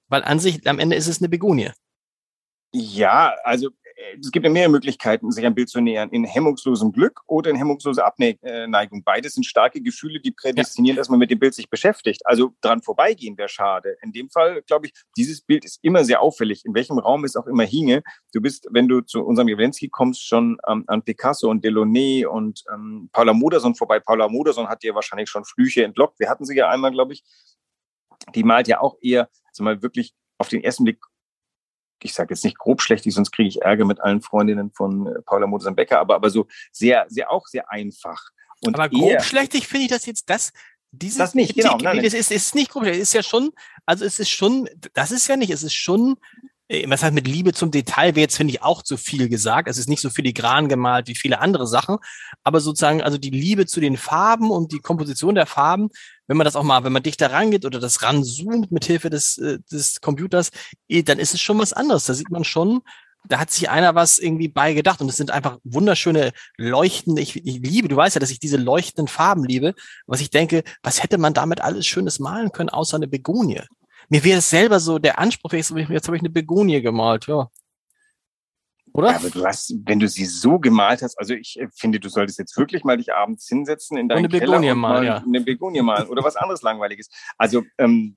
Weil 0.09 0.23
an 0.23 0.39
sich, 0.39 0.69
am 0.69 0.79
Ende 0.79 0.97
ist 0.97 1.09
es 1.09 1.19
eine 1.19 1.29
Begonie. 1.29 1.71
Ja, 2.73 3.35
also 3.43 3.71
es 4.21 4.31
gibt 4.31 4.45
ja 4.45 4.51
mehrere 4.51 4.71
Möglichkeiten, 4.71 5.31
sich 5.31 5.45
ein 5.45 5.55
Bild 5.55 5.69
zu 5.69 5.81
nähern. 5.81 6.11
In 6.11 6.25
hemmungslosem 6.25 6.93
Glück 6.93 7.21
oder 7.27 7.51
in 7.51 7.57
hemmungsloser 7.57 8.05
Abneigung. 8.05 9.03
Beides 9.05 9.35
sind 9.35 9.45
starke 9.45 9.81
Gefühle, 9.81 10.21
die 10.21 10.31
prädestinieren, 10.31 10.97
ja. 10.97 11.01
dass 11.01 11.09
man 11.09 11.19
mit 11.19 11.31
dem 11.31 11.39
Bild 11.39 11.55
sich 11.55 11.69
beschäftigt. 11.69 12.23
Also 12.25 12.55
dran 12.61 12.83
vorbeigehen 12.83 13.37
wäre 13.37 13.49
schade. 13.49 13.97
In 14.03 14.13
dem 14.13 14.31
Fall, 14.31 14.63
glaube 14.63 14.87
ich, 14.87 14.93
dieses 15.17 15.41
Bild 15.41 15.65
ist 15.65 15.79
immer 15.83 16.05
sehr 16.05 16.21
auffällig, 16.21 16.65
in 16.65 16.75
welchem 16.75 16.99
Raum 16.99 17.25
es 17.25 17.37
auch 17.37 17.47
immer 17.47 17.65
hinge. 17.65 18.03
Du 18.33 18.41
bist, 18.41 18.67
wenn 18.71 18.89
du 18.89 19.01
zu 19.01 19.25
unserem 19.25 19.49
Jawlensky 19.49 19.89
kommst, 19.89 20.27
schon 20.27 20.59
ähm, 20.69 20.85
an 20.87 21.03
Picasso 21.03 21.49
und 21.51 21.65
Delaunay 21.65 22.27
und 22.27 22.65
ähm, 22.73 23.09
Paula 23.13 23.33
Modersohn 23.33 23.75
vorbei. 23.75 24.01
Paula 24.01 24.29
Modersohn 24.29 24.69
hat 24.69 24.83
dir 24.83 24.95
wahrscheinlich 24.95 25.29
schon 25.29 25.45
Flüche 25.45 25.85
entlockt. 25.85 26.19
Wir 26.19 26.29
hatten 26.29 26.45
sie 26.45 26.57
ja 26.57 26.69
einmal, 26.69 26.93
glaube 26.93 27.13
ich. 27.13 27.25
Die 28.35 28.45
malt 28.45 28.69
ja 28.69 28.81
auch 28.81 28.97
eher, 29.01 29.29
also 29.49 29.65
mal 29.65 29.83
wirklich 29.83 30.15
auf 30.39 30.49
den 30.49 30.63
ersten 30.63 30.85
Blick 30.85 30.99
ich 32.03 32.15
sage 32.15 32.35
jetzt 32.35 32.45
nicht 32.45 32.59
grobschlächtig, 32.59 33.15
sonst 33.15 33.31
kriege 33.31 33.49
ich 33.49 33.63
Ärger 33.63 33.85
mit 33.85 34.01
allen 34.01 34.21
Freundinnen 34.21 34.71
von 34.73 35.07
äh, 35.07 35.23
Paula 35.23 35.47
Modersohn 35.47 35.77
Becker, 35.77 36.01
aber, 36.01 36.17
aber 36.17 36.31
so 36.31 36.47
sehr, 36.73 37.07
sehr 37.09 37.31
auch 37.31 37.47
sehr 37.47 37.71
einfach. 37.71 38.31
Und 38.61 38.75
aber 38.75 38.89
grobschlächtig 38.89 39.67
finde 39.67 39.85
ich 39.85 39.91
das 39.91 40.07
jetzt, 40.07 40.29
das, 40.31 40.53
dieses 40.91 41.19
das 41.19 41.35
nicht, 41.35 41.55
genau. 41.55 41.77
Nein. 41.77 42.03
Das 42.03 42.15
ist, 42.15 42.31
ist 42.31 42.55
nicht 42.55 42.71
grobschlächtig, 42.71 43.03
ist 43.03 43.15
ja 43.15 43.23
schon, 43.23 43.53
also 43.87 44.05
es 44.05 44.19
ist 44.19 44.31
schon, 44.31 44.69
das 44.93 45.11
ist 45.11 45.27
ja 45.29 45.37
nicht, 45.37 45.51
es 45.51 45.63
ist 45.63 45.75
schon 45.75 46.17
äh, 46.69 46.89
was 46.89 47.03
halt 47.03 47.15
mit 47.15 47.29
Liebe 47.29 47.53
zum 47.53 47.71
Detail 47.71 48.15
wäre 48.15 48.23
jetzt, 48.23 48.37
finde 48.37 48.53
ich, 48.53 48.63
auch 48.63 48.83
zu 48.83 48.97
viel 48.97 49.29
gesagt. 49.29 49.69
Es 49.69 49.79
ist 49.79 49.89
nicht 49.89 50.01
so 50.01 50.11
filigran 50.11 50.69
gemalt 50.69 51.09
wie 51.09 51.15
viele 51.15 51.41
andere 51.41 51.67
Sachen, 51.67 51.99
aber 52.43 52.61
sozusagen, 52.61 53.03
also 53.03 53.19
die 53.19 53.31
Liebe 53.31 53.67
zu 53.67 53.81
den 53.81 53.97
Farben 53.97 54.51
und 54.51 54.73
die 54.73 54.81
Komposition 54.81 55.35
der 55.35 55.47
Farben, 55.47 55.91
wenn 56.27 56.37
man 56.37 56.45
das 56.45 56.57
auch 56.57 56.63
mal, 56.63 56.85
wenn 56.85 56.93
man 56.93 57.03
dichter 57.03 57.31
rangeht 57.31 57.65
oder 57.65 57.81
das 57.81 58.03
ranzoomt 58.03 58.73
mit 58.73 58.85
Hilfe 58.85 59.11
des, 59.11 59.39
äh, 59.39 59.59
des 59.71 60.01
Computers, 60.01 60.51
eh, 60.89 61.03
dann 61.03 61.19
ist 61.19 61.35
es 61.35 61.41
schon 61.41 61.59
was 61.59 61.73
anderes. 61.73 62.07
Da 62.07 62.15
sieht 62.15 62.31
man 62.31 62.45
schon, 62.45 62.83
da 63.27 63.39
hat 63.39 63.51
sich 63.51 63.71
einer 63.71 63.95
was 63.95 64.19
irgendwie 64.19 64.49
beigedacht 64.49 65.01
und 65.01 65.09
es 65.09 65.17
sind 65.17 65.31
einfach 65.31 65.59
wunderschöne 65.65 66.33
leuchtende, 66.57 67.23
ich, 67.23 67.37
ich 67.37 67.59
liebe, 67.61 67.89
du 67.89 67.97
weißt 67.97 68.17
ja, 68.17 68.21
dass 68.21 68.31
ich 68.31 68.39
diese 68.39 68.57
leuchtenden 68.57 69.09
Farben 69.09 69.45
liebe, 69.45 69.75
was 70.07 70.21
ich 70.21 70.31
denke, 70.31 70.63
was 70.83 71.03
hätte 71.03 71.19
man 71.19 71.35
damit 71.35 71.61
alles 71.61 71.87
Schönes 71.87 72.19
malen 72.19 72.53
können, 72.53 72.69
außer 72.69 72.97
eine 72.97 73.09
Begonie? 73.09 73.63
mir 74.09 74.25
wäre 74.25 74.39
es 74.39 74.51
selber 74.51 74.81
so 74.81 74.99
der 74.99 75.19
Anspruch, 75.19 75.53
jetzt, 75.53 75.71
habe 75.71 75.81
ich 75.81 76.23
eine 76.23 76.31
Begonie 76.31 76.81
gemalt, 76.81 77.27
ja. 77.27 77.49
Oder? 78.95 79.11
Ja, 79.11 79.17
aber 79.17 79.31
du 79.31 79.45
hast, 79.45 79.75
wenn 79.87 79.99
du 79.99 80.07
sie 80.07 80.25
so 80.25 80.61
gemalt 80.61 81.03
hast, 81.03 81.19
also 81.19 81.35
ich 81.35 81.59
äh, 81.59 81.67
finde, 81.75 81.99
du 81.99 82.09
solltest 82.09 82.39
jetzt 82.39 82.57
wirklich 82.57 82.85
mal 82.85 82.97
dich 82.97 83.13
abends 83.13 83.49
hinsetzen 83.49 83.99
in 83.99 84.09
deinen 84.09 84.19
eine 84.19 84.29
Keller 84.29 84.53
Begonie 84.53 84.71
und 84.71 84.79
mal, 84.79 85.05
ja. 85.05 85.17
eine 85.17 85.41
Begonie 85.41 85.83
malen 85.83 86.09
oder 86.09 86.23
was 86.23 86.37
anderes 86.37 86.63
Langweiliges. 86.63 87.11
Also 87.37 87.65
ähm, 87.77 88.17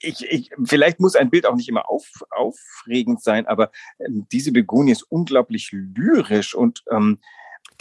ich, 0.00 0.22
ich, 0.30 0.50
vielleicht 0.64 1.00
muss 1.00 1.16
ein 1.16 1.30
Bild 1.30 1.46
auch 1.46 1.56
nicht 1.56 1.70
immer 1.70 1.88
auf, 1.88 2.06
aufregend 2.30 3.22
sein, 3.22 3.46
aber 3.46 3.70
ähm, 3.98 4.26
diese 4.30 4.52
Begonie 4.52 4.92
ist 4.92 5.04
unglaublich 5.04 5.70
lyrisch 5.72 6.54
und 6.54 6.84
ähm, 6.90 7.18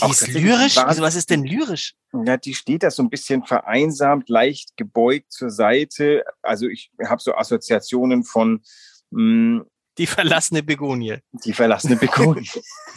die 0.02 0.10
ist 0.10 0.28
lyrisch? 0.30 0.78
Also 0.78 1.02
was 1.02 1.15
ist 1.15 1.30
denn 1.30 1.43
lyrisch? 1.43 1.93
Ja, 2.13 2.38
die 2.38 2.54
steht 2.54 2.84
da 2.84 2.91
so 2.91 3.04
ein 3.04 3.10
bisschen 3.10 3.43
vereinsamt, 3.43 4.30
leicht 4.30 4.78
gebeugt 4.78 5.34
zur 5.34 5.49
Seite. 5.49 6.23
Also 6.41 6.67
ich 6.69 6.89
habe 7.06 7.21
so 7.21 7.36
Assoziationen 7.36 8.23
von 8.23 8.62
mh, 9.12 9.60
hm, 9.60 9.65
die 10.00 10.08
verlassene 10.08 10.64
Begonie. 10.64 11.18
Die 11.44 11.52
verlassene 11.52 11.98
Begonie. 11.98 12.50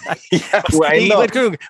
ja, 0.30 0.62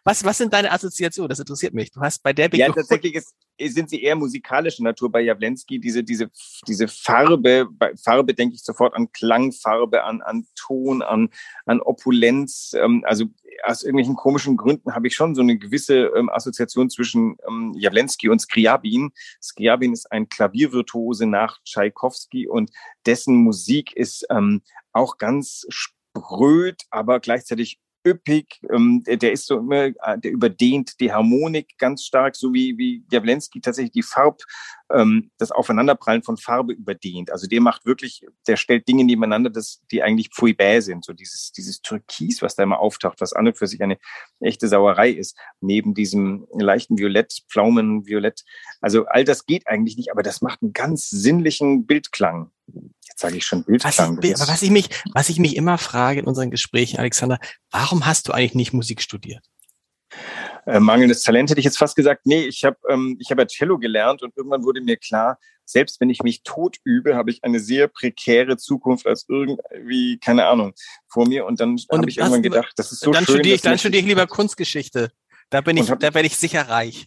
was, 0.05 0.25
was 0.25 0.39
sind 0.39 0.53
deine 0.53 0.71
Assoziationen? 0.71 1.31
Das 1.31 1.39
interessiert 1.39 1.73
mich. 1.73 1.91
Du 1.91 2.01
hast 2.01 2.23
bei 2.23 2.35
der 2.35 2.51
Begonie. 2.51 2.69
Ja, 2.69 2.73
tatsächlich 2.73 3.15
ist, 3.15 3.35
sind 3.59 3.89
sie 3.89 4.03
eher 4.03 4.15
musikalischer 4.15 4.83
Natur 4.83 5.11
bei 5.11 5.23
Jawlensky. 5.23 5.81
Diese, 5.81 6.05
diese, 6.05 6.31
diese 6.69 6.87
Farbe, 6.87 7.67
bei 7.71 7.95
Farbe 7.97 8.35
denke 8.35 8.57
ich 8.57 8.63
sofort 8.63 8.95
an 8.95 9.11
Klangfarbe, 9.13 10.05
an, 10.05 10.21
an 10.21 10.47
Ton, 10.55 11.01
an, 11.01 11.31
an 11.65 11.81
Opulenz. 11.81 12.75
Ähm, 12.79 13.03
also 13.07 13.25
aus 13.63 13.83
irgendwelchen 13.83 14.17
komischen 14.17 14.57
Gründen 14.57 14.95
habe 14.95 15.07
ich 15.07 15.15
schon 15.15 15.35
so 15.35 15.43
eine 15.43 15.59
gewisse 15.59 16.13
ähm, 16.17 16.31
Assoziation 16.31 16.91
zwischen 16.91 17.37
ähm, 17.49 17.73
Jawlensky 17.77 18.29
und 18.29 18.41
Skriabin. 18.41 19.13
Skriabin 19.43 19.93
ist 19.93 20.11
ein 20.11 20.29
Klaviervirtuose 20.29 21.27
nach 21.27 21.63
Tschaikowski 21.65 22.49
und 22.49 22.71
dessen 23.07 23.37
Musik 23.37 23.93
ist 23.95 24.27
ähm, 24.31 24.63
auch 24.93 25.19
ganz 25.19 25.67
spröd, 25.69 26.83
aber 26.91 27.21
gleichzeitig 27.21 27.79
üppig. 28.05 28.61
Ähm, 28.73 29.03
der 29.07 29.33
ist 29.33 29.47
so 29.47 29.59
immer, 29.59 29.85
äh, 29.85 30.19
der 30.19 30.31
überdehnt 30.31 31.01
die 31.01 31.13
Harmonik 31.13 31.79
ganz 31.79 32.05
stark, 32.05 32.37
so 32.37 32.53
wie, 32.53 32.77
wie 32.79 33.05
Jawlensky 33.11 33.61
tatsächlich 33.61 33.93
die 33.93 34.03
Farb, 34.03 34.43
ähm, 34.93 35.31
das 35.39 35.51
Aufeinanderprallen 35.51 36.23
von 36.23 36.37
Farbe 36.37 36.73
überdehnt. 36.73 37.31
Also 37.31 37.47
der 37.47 37.61
macht 37.61 37.85
wirklich, 37.87 38.27
der 38.47 38.57
stellt 38.57 38.89
Dinge 38.89 39.05
nebeneinander, 39.05 39.51
das, 39.51 39.83
die 39.91 40.03
eigentlich 40.03 40.31
pfui 40.31 40.57
sind. 40.81 41.05
So 41.05 41.13
dieses, 41.13 41.53
dieses 41.53 41.81
Türkis, 41.81 42.43
was 42.43 42.55
da 42.55 42.63
immer 42.63 42.81
auftaucht, 42.81 43.21
was 43.21 43.33
an 43.33 43.47
und 43.47 43.59
für 43.59 43.67
sich 43.67 43.83
eine 43.83 43.99
echte 44.41 44.69
Sauerei 44.69 45.11
ist, 45.11 45.37
neben 45.61 45.95
diesem 45.95 46.47
leichten 46.53 46.99
Violett, 46.99 47.43
Pflaumenviolett. 47.49 48.45
Also 48.81 49.07
all 49.07 49.25
das 49.25 49.47
geht 49.47 49.67
eigentlich 49.67 49.97
nicht, 49.97 50.13
aber 50.13 50.23
das 50.23 50.43
macht 50.43 50.63
einen 50.63 50.73
ganz 50.73 51.09
sinnlichen 51.09 51.87
Bildklang. 51.87 52.51
Sage 53.23 53.37
ich 53.37 53.47
schon 53.47 53.63
Bildklang. 53.63 54.19
Was 54.19 54.25
ich, 54.25 54.49
was 54.49 54.63
ich 54.63 54.71
mich, 54.71 54.89
was 55.15 55.29
ich 55.29 55.39
mich 55.39 55.55
immer 55.55 55.79
frage 55.79 56.19
in 56.19 56.27
unseren 56.27 56.51
Gesprächen, 56.51 56.99
Alexander, 56.99 57.39
warum 57.71 58.05
hast 58.05 58.27
du 58.27 58.33
eigentlich 58.33 58.57
nicht 58.57 58.73
Musik 58.73 59.01
studiert? 59.01 59.45
Äh, 60.67 60.81
mangelndes 60.81 61.23
Talent 61.23 61.49
hätte 61.49 61.61
ich 61.61 61.65
jetzt 61.65 61.79
fast 61.79 61.95
gesagt. 61.95 62.27
Nee, 62.27 62.43
ich 62.47 62.65
habe 62.65 62.77
ähm, 62.89 63.17
ich 63.21 63.31
hab 63.31 63.39
ja 63.39 63.47
Cello 63.47 63.79
gelernt 63.79 64.25
und 64.25 64.37
irgendwann 64.37 64.65
wurde 64.65 64.81
mir 64.81 64.97
klar, 64.97 65.39
selbst 65.65 66.01
wenn 66.01 66.11
ich 66.11 66.25
mich 66.25 66.43
tot 66.43 66.79
übe, 66.83 67.15
habe 67.15 67.31
ich 67.31 67.45
eine 67.45 67.61
sehr 67.61 67.87
prekäre 67.87 68.57
Zukunft 68.57 69.07
als 69.07 69.25
irgendwie, 69.29 70.19
keine 70.19 70.47
Ahnung, 70.47 70.73
vor 71.07 71.29
mir. 71.29 71.47
Und 71.47 71.61
dann 71.61 71.77
habe 71.93 72.11
ich 72.11 72.19
irgendwann 72.19 72.43
gedacht, 72.43 72.73
das 72.75 72.91
ist 72.91 73.05
so 73.05 73.13
dann 73.13 73.25
schön. 73.25 73.37
Studiere 73.37 73.55
ich, 73.55 73.61
dann 73.61 73.79
studiere 73.79 74.01
ich 74.01 74.09
lieber 74.09 74.27
Kunstgeschichte. 74.27 75.13
Da 75.49 75.61
bin 75.61 75.77
ich, 75.77 75.93
hab, 75.93 76.01
da 76.01 76.13
werde 76.13 76.27
ich 76.27 76.37
sicher 76.37 76.69
reich 76.69 77.07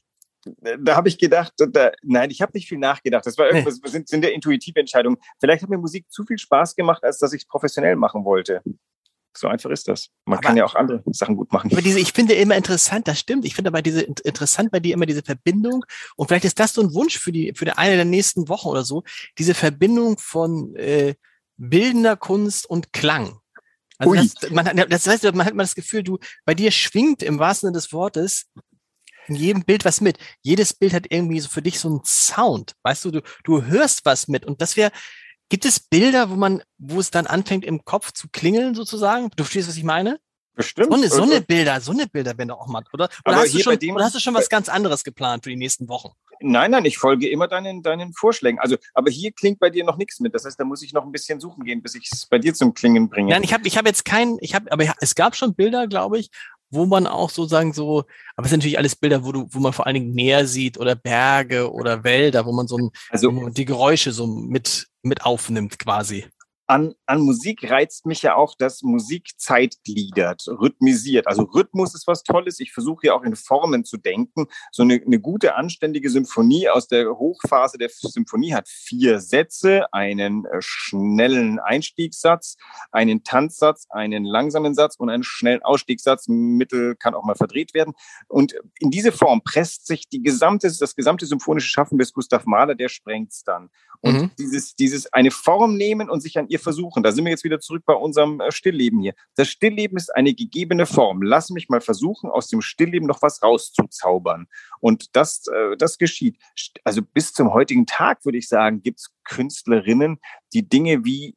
da 0.79 0.95
habe 0.95 1.09
ich 1.09 1.17
gedacht, 1.17 1.53
da, 1.57 1.91
nein, 2.03 2.29
ich 2.31 2.41
habe 2.41 2.51
nicht 2.53 2.67
viel 2.67 2.77
nachgedacht. 2.77 3.25
Das 3.25 3.37
war 3.37 3.47
irgendwas, 3.47 3.79
nee. 3.83 3.89
sind, 3.89 4.07
sind 4.07 4.23
ja 4.23 4.29
intuitive 4.29 4.79
Entscheidungen. 4.79 5.17
Vielleicht 5.39 5.63
hat 5.63 5.69
mir 5.69 5.77
Musik 5.77 6.05
zu 6.09 6.23
viel 6.23 6.37
Spaß 6.37 6.75
gemacht, 6.75 7.03
als 7.03 7.17
dass 7.17 7.33
ich 7.33 7.43
es 7.43 7.47
professionell 7.47 7.95
machen 7.95 8.25
wollte. 8.25 8.61
So 9.37 9.47
einfach 9.47 9.69
ist 9.69 9.87
das. 9.87 10.09
Man 10.25 10.37
aber, 10.37 10.47
kann 10.47 10.57
ja 10.57 10.65
auch 10.65 10.75
andere 10.75 11.03
Sachen 11.07 11.35
gut 11.35 11.51
machen. 11.51 11.71
Aber 11.71 11.81
diese, 11.81 11.99
ich 11.99 12.13
finde 12.13 12.35
immer 12.35 12.55
interessant, 12.55 13.07
das 13.07 13.19
stimmt. 13.19 13.43
Ich 13.43 13.55
finde 13.55 13.69
aber 13.69 13.81
diese 13.81 14.01
interessant 14.01 14.71
bei 14.71 14.79
dir 14.79 14.93
immer 14.93 15.05
diese 15.05 15.23
Verbindung. 15.23 15.83
Und 16.15 16.27
vielleicht 16.27 16.45
ist 16.45 16.59
das 16.59 16.73
so 16.73 16.81
ein 16.81 16.93
Wunsch 16.93 17.19
für 17.19 17.31
die, 17.31 17.53
für 17.55 17.65
die 17.65 17.73
eine 17.73 17.95
der 17.95 18.05
nächsten 18.05 18.47
Wochen 18.47 18.69
oder 18.69 18.83
so. 18.83 19.03
Diese 19.37 19.53
Verbindung 19.53 20.17
von 20.19 20.75
äh, 20.75 21.15
bildender 21.57 22.15
Kunst 22.15 22.69
und 22.69 22.93
Klang. 22.93 23.39
Also 23.97 24.13
das, 24.13 24.51
man, 24.51 24.85
das 24.89 25.07
heißt, 25.07 25.23
man 25.23 25.45
hat 25.45 25.53
mal 25.53 25.63
das 25.63 25.75
Gefühl, 25.75 26.03
du, 26.03 26.17
bei 26.45 26.53
dir 26.53 26.71
schwingt 26.71 27.23
im 27.23 27.39
wahrsten 27.39 27.67
Sinne 27.67 27.77
des 27.77 27.93
Wortes 27.93 28.47
in 29.27 29.35
jedem 29.35 29.63
Bild 29.63 29.85
was 29.85 30.01
mit. 30.01 30.17
Jedes 30.41 30.73
Bild 30.73 30.93
hat 30.93 31.05
irgendwie 31.09 31.39
so 31.39 31.49
für 31.49 31.61
dich 31.61 31.79
so 31.79 31.87
einen 31.89 32.01
Sound. 32.05 32.73
Weißt 32.83 33.05
du, 33.05 33.11
du, 33.11 33.21
du 33.43 33.63
hörst 33.63 34.05
was 34.05 34.27
mit. 34.27 34.45
Und 34.45 34.61
das 34.61 34.77
wäre, 34.77 34.91
gibt 35.49 35.65
es 35.65 35.79
Bilder, 35.79 36.29
wo 36.29 36.35
man, 36.35 36.61
wo 36.77 36.99
es 36.99 37.11
dann 37.11 37.27
anfängt, 37.27 37.65
im 37.65 37.83
Kopf 37.85 38.11
zu 38.11 38.27
klingeln, 38.31 38.75
sozusagen? 38.75 39.29
Du 39.35 39.43
verstehst, 39.43 39.67
was 39.69 39.77
ich 39.77 39.83
meine? 39.83 40.19
Bestimmt. 40.55 40.87
So 40.89 40.93
eine, 40.95 41.09
so 41.09 41.23
eine 41.23 41.35
Und- 41.37 41.47
Bilder, 41.47 41.81
so 41.81 41.91
eine 41.91 42.07
Bilder 42.07 42.37
wären 42.37 42.47
doch 42.47 42.59
auch 42.59 42.67
mal, 42.67 42.81
oder? 42.93 43.05
Oder 43.05 43.11
Aber 43.25 43.35
hast, 43.37 43.53
du 43.53 43.59
schon, 43.59 43.77
dem- 43.77 43.95
oder 43.95 44.05
hast 44.05 44.15
du 44.15 44.19
schon 44.19 44.33
was 44.33 44.47
ganz 44.47 44.69
anderes 44.69 45.03
geplant 45.03 45.43
für 45.43 45.49
die 45.49 45.57
nächsten 45.57 45.89
Wochen? 45.89 46.11
Nein, 46.41 46.71
nein, 46.71 46.83
ich 46.85 46.97
folge 46.97 47.29
immer 47.29 47.47
deinen, 47.47 47.81
deinen 47.81 48.13
Vorschlägen. 48.13 48.59
Also, 48.59 48.75
aber 48.93 49.09
hier 49.09 49.31
klingt 49.31 49.59
bei 49.59 49.69
dir 49.69 49.83
noch 49.85 49.97
nichts 49.97 50.19
mit. 50.19 50.33
Das 50.33 50.45
heißt, 50.45 50.59
da 50.59 50.63
muss 50.65 50.81
ich 50.81 50.93
noch 50.93 51.03
ein 51.03 51.11
bisschen 51.11 51.39
suchen 51.39 51.63
gehen, 51.63 51.81
bis 51.81 51.95
ich 51.95 52.09
es 52.11 52.25
bei 52.25 52.39
dir 52.39 52.53
zum 52.53 52.73
Klingen 52.73 53.09
bringe. 53.09 53.31
Nein, 53.31 53.43
ich 53.43 53.53
habe 53.53 53.65
ich 53.67 53.77
hab 53.77 53.85
jetzt 53.85 54.05
keinen, 54.05 54.37
ich 54.41 54.53
habe, 54.55 54.71
aber 54.71 54.85
es 55.01 55.15
gab 55.15 55.35
schon 55.35 55.55
Bilder, 55.55 55.87
glaube 55.87 56.19
ich, 56.19 56.29
wo 56.69 56.85
man 56.85 57.07
auch 57.07 57.29
sozusagen 57.29 57.73
so, 57.73 58.05
aber 58.35 58.45
es 58.45 58.49
sind 58.49 58.59
natürlich 58.59 58.77
alles 58.77 58.95
Bilder, 58.95 59.23
wo 59.23 59.31
du, 59.31 59.47
wo 59.49 59.59
man 59.59 59.73
vor 59.73 59.85
allen 59.85 59.95
Dingen 59.95 60.13
Meer 60.13 60.47
sieht 60.47 60.77
oder 60.77 60.95
Berge 60.95 61.71
oder 61.71 62.03
Wälder, 62.03 62.45
wo 62.45 62.51
man 62.51 62.67
so 62.67 62.77
ein, 62.77 62.91
also 63.09 63.27
wo 63.27 63.41
man 63.41 63.53
die 63.53 63.65
Geräusche 63.65 64.11
so 64.11 64.27
mit, 64.27 64.87
mit 65.01 65.25
aufnimmt 65.25 65.79
quasi. 65.79 66.25
An, 66.67 66.95
an 67.05 67.21
Musik 67.21 67.69
reizt 67.69 68.05
mich 68.05 68.23
ja 68.23 68.35
auch, 68.35 68.55
dass 68.55 68.81
Musik 68.81 69.31
Zeit 69.37 69.77
gliedert, 69.83 70.45
rhythmisiert. 70.47 71.27
Also 71.27 71.43
Rhythmus 71.43 71.93
ist 71.93 72.07
was 72.07 72.23
Tolles. 72.23 72.59
Ich 72.59 72.71
versuche 72.71 73.07
ja 73.07 73.13
auch 73.13 73.23
in 73.23 73.35
Formen 73.35 73.85
zu 73.85 73.97
denken. 73.97 74.47
So 74.71 74.83
eine, 74.83 74.95
eine 74.95 75.19
gute, 75.19 75.55
anständige 75.55 76.09
Symphonie 76.09 76.69
aus 76.69 76.87
der 76.87 77.17
Hochphase 77.17 77.77
der 77.77 77.89
Symphonie 77.89 78.53
hat 78.53 78.67
vier 78.67 79.19
Sätze, 79.19 79.93
einen 79.93 80.45
äh, 80.45 80.57
schnellen 80.59 81.59
Einstiegssatz, 81.59 82.57
einen 82.91 83.23
Tanzsatz, 83.23 83.85
einen 83.89 84.25
langsamen 84.25 84.73
Satz 84.73 84.95
und 84.95 85.09
einen 85.09 85.23
schnellen 85.23 85.61
Ausstiegssatz. 85.61 86.27
Mittel 86.27 86.95
kann 86.95 87.13
auch 87.13 87.23
mal 87.23 87.35
verdreht 87.35 87.73
werden. 87.73 87.93
Und 88.27 88.55
in 88.79 88.89
diese 88.89 89.11
Form 89.11 89.43
presst 89.43 89.85
sich 89.85 90.09
die 90.09 90.23
gesamte, 90.23 90.71
das 90.79 90.95
gesamte 90.95 91.25
symphonische 91.25 91.69
Schaffen 91.69 91.97
bis 91.97 92.11
Gustav 92.13 92.45
Mahler, 92.45 92.75
der 92.75 92.89
sprengt's 92.89 93.43
dann. 93.43 93.69
Und 94.01 94.15
Mhm. 94.15 94.31
dieses, 94.37 94.75
dieses 94.75 95.11
eine 95.13 95.31
Form 95.31 95.77
nehmen 95.77 96.09
und 96.09 96.21
sich 96.21 96.37
an 96.37 96.47
ihr 96.47 96.54
versuchen. 96.59 97.03
Da 97.03 97.11
sind 97.11 97.25
wir 97.25 97.31
jetzt 97.31 97.43
wieder 97.43 97.59
zurück 97.59 97.83
bei 97.85 97.93
unserem 97.93 98.39
äh, 98.39 98.51
Stillleben 98.51 98.99
hier. 98.99 99.13
Das 99.35 99.49
Stillleben 99.49 99.97
ist 99.97 100.15
eine 100.15 100.33
gegebene 100.33 100.85
Form. 100.85 101.21
Lass 101.21 101.49
mich 101.49 101.69
mal 101.69 101.81
versuchen, 101.81 102.29
aus 102.29 102.47
dem 102.47 102.61
Stillleben 102.61 103.07
noch 103.07 103.21
was 103.21 103.41
rauszuzaubern. 103.41 104.47
Und 104.79 105.15
das, 105.15 105.47
äh, 105.47 105.77
das 105.77 105.97
geschieht. 105.97 106.37
Also 106.83 107.01
bis 107.01 107.33
zum 107.33 107.53
heutigen 107.53 107.85
Tag, 107.85 108.25
würde 108.25 108.37
ich 108.37 108.47
sagen, 108.47 108.81
gibt 108.81 108.99
es 108.99 109.09
Künstlerinnen, 109.23 110.19
die 110.53 110.67
Dinge 110.67 111.05
wie 111.05 111.35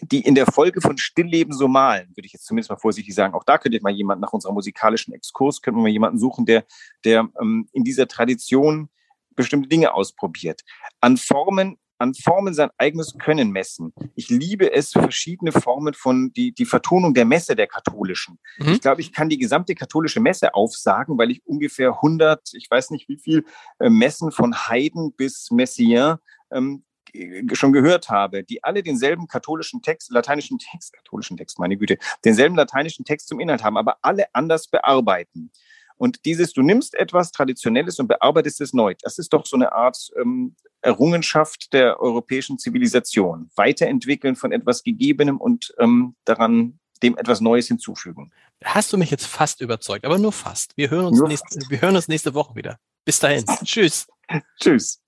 die 0.00 0.20
in 0.20 0.34
der 0.34 0.46
Folge 0.46 0.80
von 0.80 0.96
Stillleben 0.96 1.52
so 1.52 1.68
malen, 1.68 2.08
würde 2.16 2.26
ich 2.26 2.32
jetzt 2.32 2.46
zumindest 2.46 2.70
mal 2.70 2.78
vorsichtig 2.78 3.14
sagen. 3.14 3.34
Auch 3.34 3.44
da 3.44 3.58
könnte 3.58 3.78
mal 3.82 3.92
jemand 3.92 4.20
nach 4.22 4.32
unserem 4.32 4.54
musikalischen 4.54 5.12
Exkurs, 5.12 5.60
könnten 5.60 5.80
wir 5.80 5.82
mal 5.82 5.90
jemanden 5.90 6.18
suchen, 6.18 6.46
der, 6.46 6.64
der 7.04 7.28
ähm, 7.40 7.68
in 7.72 7.84
dieser 7.84 8.08
Tradition 8.08 8.88
bestimmte 9.34 9.68
Dinge 9.68 9.94
ausprobiert. 9.94 10.62
An 11.00 11.16
Formen, 11.16 11.78
an 12.02 12.14
Formen 12.14 12.52
sein 12.52 12.70
eigenes 12.78 13.16
Können 13.16 13.50
messen. 13.50 13.94
Ich 14.16 14.28
liebe 14.28 14.72
es, 14.72 14.90
verschiedene 14.90 15.52
Formen 15.52 15.94
von 15.94 16.32
die, 16.32 16.52
die 16.52 16.64
Vertonung 16.64 17.14
der 17.14 17.24
Messe 17.24 17.54
der 17.54 17.68
katholischen. 17.68 18.40
Mhm. 18.58 18.72
Ich 18.72 18.80
glaube, 18.80 19.00
ich 19.00 19.12
kann 19.12 19.28
die 19.28 19.38
gesamte 19.38 19.76
katholische 19.76 20.18
Messe 20.18 20.54
aufsagen, 20.54 21.16
weil 21.16 21.30
ich 21.30 21.46
ungefähr 21.46 21.94
100, 21.94 22.54
ich 22.54 22.68
weiß 22.68 22.90
nicht 22.90 23.08
wie 23.08 23.18
viel, 23.18 23.44
äh, 23.78 23.88
Messen 23.88 24.32
von 24.32 24.52
Haydn 24.52 25.12
bis 25.16 25.50
Messiaen 25.52 26.18
ähm, 26.52 26.84
schon 27.52 27.72
gehört 27.72 28.08
habe, 28.08 28.42
die 28.42 28.64
alle 28.64 28.82
denselben 28.82 29.28
katholischen 29.28 29.80
Text, 29.80 30.10
lateinischen 30.10 30.58
Text, 30.58 30.92
katholischen 30.94 31.36
Text, 31.36 31.58
meine 31.58 31.76
Güte, 31.76 31.98
denselben 32.24 32.56
lateinischen 32.56 33.04
Text 33.04 33.28
zum 33.28 33.38
Inhalt 33.38 33.62
haben, 33.62 33.76
aber 33.76 33.98
alle 34.02 34.26
anders 34.34 34.66
bearbeiten. 34.66 35.52
Und 36.02 36.24
dieses, 36.24 36.52
du 36.52 36.62
nimmst 36.62 36.96
etwas 36.96 37.30
Traditionelles 37.30 38.00
und 38.00 38.08
bearbeitest 38.08 38.60
es 38.60 38.72
neu. 38.72 38.96
Das 39.02 39.20
ist 39.20 39.32
doch 39.32 39.46
so 39.46 39.54
eine 39.54 39.70
Art 39.70 40.10
ähm, 40.20 40.56
Errungenschaft 40.80 41.72
der 41.72 42.00
europäischen 42.00 42.58
Zivilisation. 42.58 43.52
Weiterentwickeln 43.54 44.34
von 44.34 44.50
etwas 44.50 44.82
Gegebenem 44.82 45.36
und 45.36 45.72
ähm, 45.78 46.16
daran 46.24 46.80
dem 47.04 47.16
etwas 47.16 47.40
Neues 47.40 47.68
hinzufügen. 47.68 48.32
Hast 48.64 48.92
du 48.92 48.98
mich 48.98 49.12
jetzt 49.12 49.28
fast 49.28 49.60
überzeugt, 49.60 50.04
aber 50.04 50.18
nur 50.18 50.32
fast. 50.32 50.76
Wir 50.76 50.90
hören 50.90 51.06
uns, 51.06 51.20
nächste, 51.20 51.60
wir 51.70 51.80
hören 51.80 51.94
uns 51.94 52.08
nächste 52.08 52.34
Woche 52.34 52.56
wieder. 52.56 52.80
Bis 53.04 53.20
dahin. 53.20 53.44
Tschüss. 53.64 54.08
Tschüss. 54.60 55.00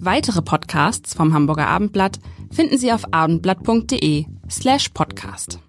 Weitere 0.00 0.42
Podcasts 0.42 1.14
vom 1.14 1.34
Hamburger 1.34 1.68
Abendblatt 1.68 2.18
finden 2.50 2.78
Sie 2.78 2.92
auf 2.92 3.12
abendblatt.de 3.12 4.26
slash 4.48 4.88
podcast. 4.90 5.60